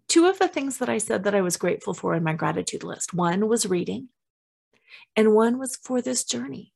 [0.07, 2.83] Two of the things that I said that I was grateful for in my gratitude
[2.83, 4.09] list one was reading,
[5.15, 6.71] and one was for this journey.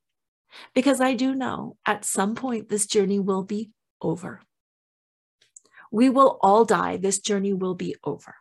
[0.74, 3.70] Because I do know at some point this journey will be
[4.02, 4.42] over.
[5.90, 6.98] We will all die.
[6.98, 8.34] This journey will be over.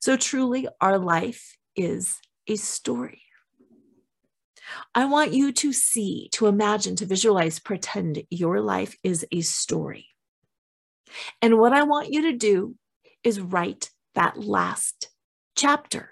[0.00, 3.22] So, truly, our life is a story.
[4.94, 10.08] I want you to see, to imagine, to visualize, pretend your life is a story.
[11.42, 12.76] And what I want you to do
[13.24, 15.10] is write that last
[15.56, 16.10] chapter.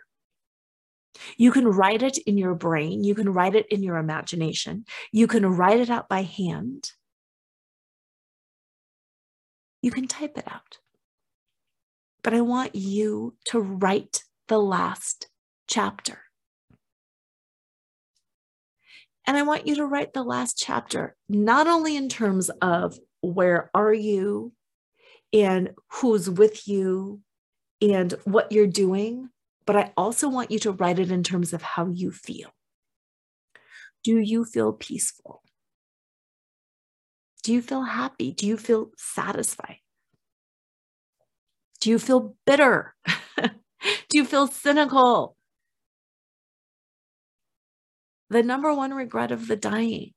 [1.37, 5.27] You can write it in your brain, you can write it in your imagination, you
[5.27, 6.93] can write it out by hand,
[9.83, 10.79] you can type it out.
[12.23, 15.29] But I want you to write the last
[15.67, 16.28] chapter.
[19.29, 23.71] And I want you to write the last chapter, not only in terms of where
[23.75, 24.55] are you
[25.35, 27.21] and who's with you
[27.83, 29.29] and what you're doing,
[29.67, 32.49] but I also want you to write it in terms of how you feel.
[34.03, 35.43] Do you feel peaceful?
[37.43, 38.33] Do you feel happy?
[38.33, 39.81] Do you feel satisfied?
[41.83, 42.95] Do you feel bitter?
[44.09, 45.37] Do you feel cynical?
[48.31, 50.13] The number one regret of the dying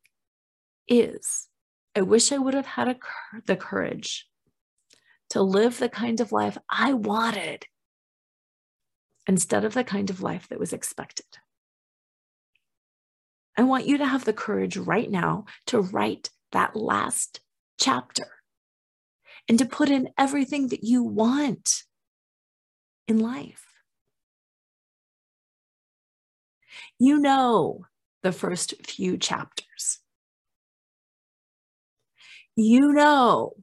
[0.87, 1.47] is
[1.95, 2.95] I wish I would have had a,
[3.45, 4.27] the courage
[5.29, 7.65] to live the kind of life I wanted
[9.27, 11.25] instead of the kind of life that was expected.
[13.57, 17.39] I want you to have the courage right now to write that last
[17.79, 18.27] chapter
[19.47, 21.83] and to put in everything that you want
[23.07, 23.65] in life.
[26.99, 27.85] You know
[28.23, 29.99] the first few chapters.
[32.55, 33.53] You know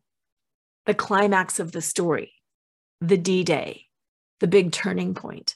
[0.86, 2.32] the climax of the story,
[3.00, 3.86] the D Day,
[4.40, 5.54] the big turning point,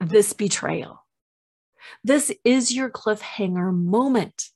[0.00, 1.04] this betrayal.
[2.02, 4.50] This is your cliffhanger moment.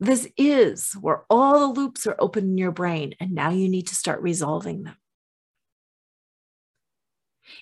[0.00, 3.88] This is where all the loops are open in your brain, and now you need
[3.88, 4.96] to start resolving them.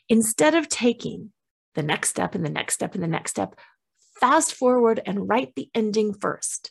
[0.09, 1.33] Instead of taking
[1.75, 3.59] the next step and the next step and the next step,
[4.21, 6.71] fast forward and write the ending first.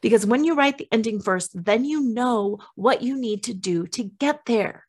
[0.00, 3.86] Because when you write the ending first, then you know what you need to do
[3.88, 4.84] to get there.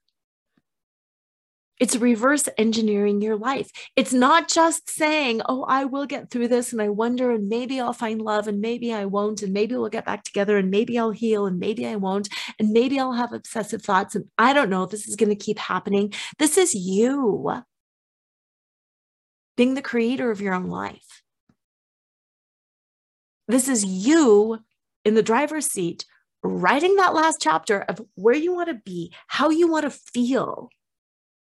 [1.80, 3.72] It's reverse engineering your life.
[3.96, 7.80] It's not just saying, oh, I will get through this and I wonder, and maybe
[7.80, 11.00] I'll find love, and maybe I won't, and maybe we'll get back together, and maybe
[11.00, 12.28] I'll heal, and maybe I won't,
[12.60, 14.14] and maybe I'll have obsessive thoughts.
[14.14, 16.14] And I don't know if this is going to keep happening.
[16.38, 17.64] This is you
[19.56, 21.24] being the creator of your own life.
[23.50, 24.60] This is you
[25.04, 26.06] in the driver's seat,
[26.44, 30.70] writing that last chapter of where you want to be, how you want to feel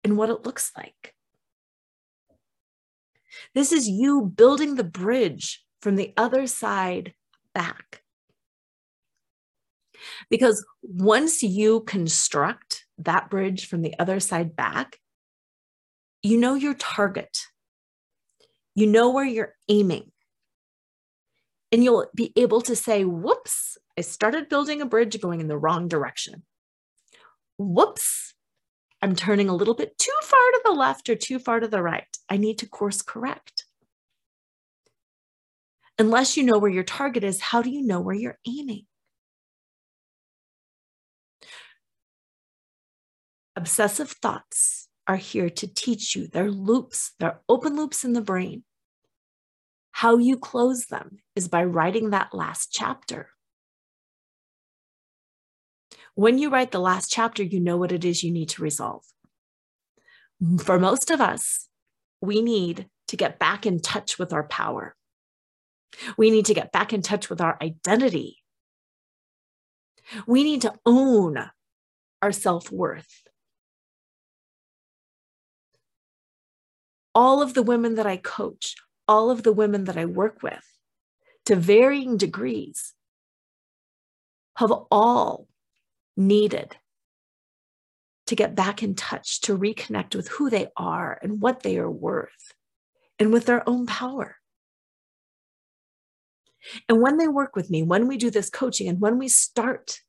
[0.04, 1.14] and what it looks like.
[3.54, 7.14] This is you building the bridge from the other side
[7.54, 8.02] back.
[10.32, 14.98] Because once you construct that bridge from the other side back,
[16.24, 17.38] you know your target,
[18.74, 20.12] you know where you're aiming.
[21.74, 25.57] And you'll be able to say, whoops, I started building a bridge going in the
[25.57, 26.43] wrong direction.
[27.57, 28.36] Whoops,
[29.01, 31.82] I'm turning a little bit too far to the left or too far to the
[31.82, 32.05] right.
[32.30, 33.65] I need to course correct.
[35.97, 38.86] Unless you know where your target is, how do you know where you're aiming?
[43.55, 46.28] Obsessive thoughts are here to teach you.
[46.28, 48.63] They're loops, they're open loops in the brain.
[49.94, 53.30] How you close them is by writing that last chapter.
[56.16, 59.04] When you write the last chapter, you know what it is you need to resolve.
[60.60, 61.70] For most of us,
[62.22, 64.96] we need to get back in touch with our power.
[66.18, 68.38] We need to get back in touch with our identity.
[70.26, 71.52] We need to own
[72.22, 73.22] our self worth.
[77.14, 78.76] All of the women that I coach,
[79.08, 80.64] all of the women that I work with,
[81.45, 82.93] to varying degrees,
[84.58, 85.47] have all
[86.16, 86.78] needed
[88.28, 91.91] to get back in touch, to reconnect with who they are and what they are
[91.91, 92.54] worth,
[93.20, 94.38] and with their own power.
[96.88, 99.99] And when they work with me, when we do this coaching, and when we start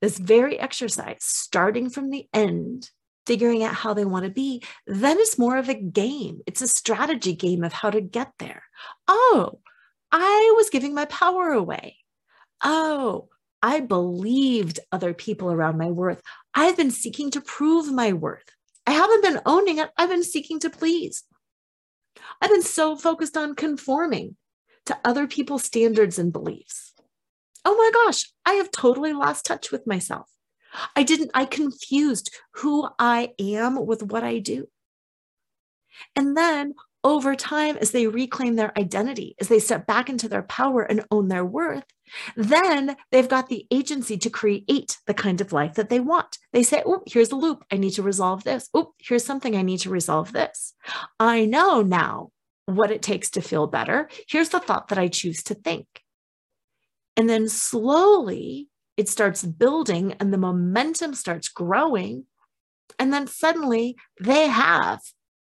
[0.00, 2.90] this very exercise, starting from the end,
[3.30, 6.40] figuring out how they want to be, then it's more of a game.
[6.48, 8.64] It's a strategy game of how to get there.
[9.06, 9.60] Oh,
[10.10, 11.98] I was giving my power away.
[12.64, 13.28] Oh,
[13.62, 16.20] I believed other people around my worth.
[16.54, 18.48] I've been seeking to prove my worth.
[18.84, 19.90] I haven't been owning it.
[19.96, 21.22] I've been seeking to please.
[22.42, 24.34] I've been so focused on conforming
[24.86, 26.94] to other people's standards and beliefs.
[27.64, 30.28] Oh my gosh, I have totally lost touch with myself.
[30.94, 34.68] I didn't, I confused who I am with what I do.
[36.14, 40.42] And then over time, as they reclaim their identity, as they step back into their
[40.42, 41.84] power and own their worth,
[42.36, 46.38] then they've got the agency to create the kind of life that they want.
[46.52, 47.64] They say, Oh, here's a loop.
[47.70, 48.68] I need to resolve this.
[48.74, 50.74] Oh, here's something I need to resolve this.
[51.18, 52.30] I know now
[52.66, 54.08] what it takes to feel better.
[54.28, 55.86] Here's the thought that I choose to think.
[57.16, 58.68] And then slowly
[59.00, 62.26] it starts building and the momentum starts growing.
[62.98, 65.00] And then suddenly they have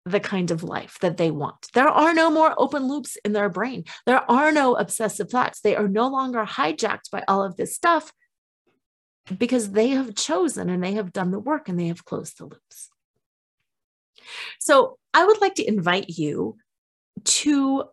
[0.04, 1.66] the kind of life that they want.
[1.74, 3.86] There are no more open loops in their brain.
[4.06, 5.60] There are no obsessive thoughts.
[5.60, 8.12] They are no longer hijacked by all of this stuff
[9.36, 12.44] because they have chosen and they have done the work and they have closed the
[12.44, 12.88] loops.
[14.60, 16.56] So I would like to invite you
[17.24, 17.86] to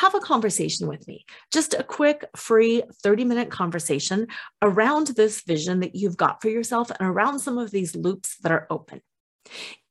[0.00, 4.28] have a conversation with me, just a quick, free 30 minute conversation
[4.62, 8.52] around this vision that you've got for yourself and around some of these loops that
[8.52, 9.00] are open.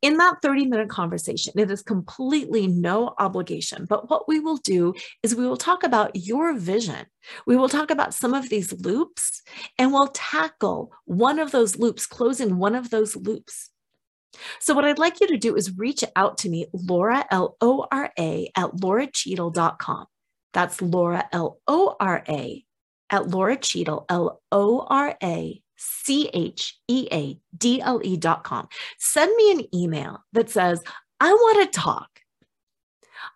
[0.01, 3.85] In that 30 minute conversation, it is completely no obligation.
[3.89, 4.93] But what we will do
[5.23, 7.05] is we will talk about your vision.
[7.45, 9.41] We will talk about some of these loops
[9.77, 13.71] and we'll tackle one of those loops, closing one of those loops
[14.59, 17.87] So, what I'd like you to do is reach out to me, Lora, L O
[17.91, 20.05] R A, at loracheadle.com.
[20.53, 22.65] That's Lora, L O R A,
[23.09, 28.67] at Lora Cheadle, L O R A C H E A D L E.com.
[28.97, 30.81] Send me an email that says,
[31.19, 32.09] I want to talk.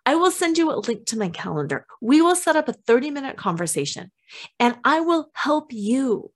[0.04, 1.86] I will send you a link to my calendar.
[2.00, 4.10] We will set up a 30 minute conversation
[4.58, 6.32] and I will help you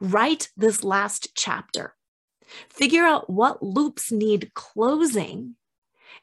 [0.00, 1.94] write this last chapter.
[2.68, 5.56] Figure out what loops need closing.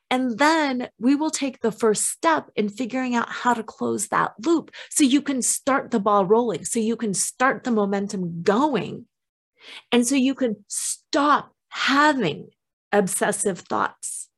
[0.09, 4.33] And then we will take the first step in figuring out how to close that
[4.45, 9.05] loop so you can start the ball rolling, so you can start the momentum going.
[9.91, 12.49] And so you can stop having
[12.91, 14.29] obsessive thoughts.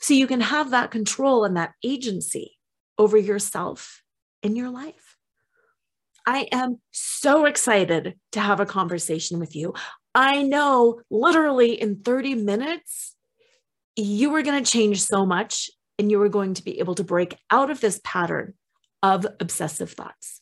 [0.00, 2.56] So you can have that control and that agency
[2.96, 4.02] over yourself
[4.42, 5.16] in your life.
[6.26, 9.72] I am so excited to have a conversation with you.
[10.18, 13.14] I know literally in 30 minutes,
[13.94, 17.04] you are going to change so much and you are going to be able to
[17.04, 18.54] break out of this pattern
[19.00, 20.40] of obsessive thoughts.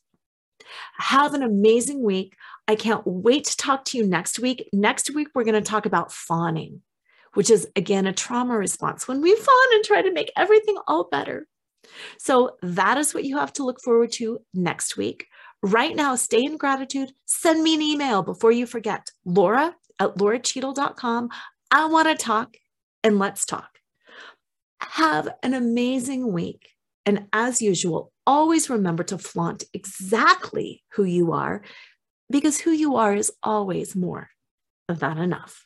[0.97, 2.37] Have an amazing week.
[2.67, 4.67] I can't wait to talk to you next week.
[4.73, 6.81] Next week, we're going to talk about fawning,
[7.35, 11.05] which is again a trauma response when we fawn and try to make everything all
[11.11, 11.47] better.
[12.19, 15.27] So, that is what you have to look forward to next week.
[15.63, 17.13] Right now, stay in gratitude.
[17.25, 19.11] Send me an email before you forget.
[19.25, 21.31] lora at loracheadle.com.
[21.71, 22.57] I want to talk
[23.03, 23.79] and let's talk.
[24.81, 26.69] Have an amazing week.
[27.05, 31.63] And as usual, always remember to flaunt exactly who you are
[32.31, 34.29] because who you are is always more
[34.89, 35.66] than enough.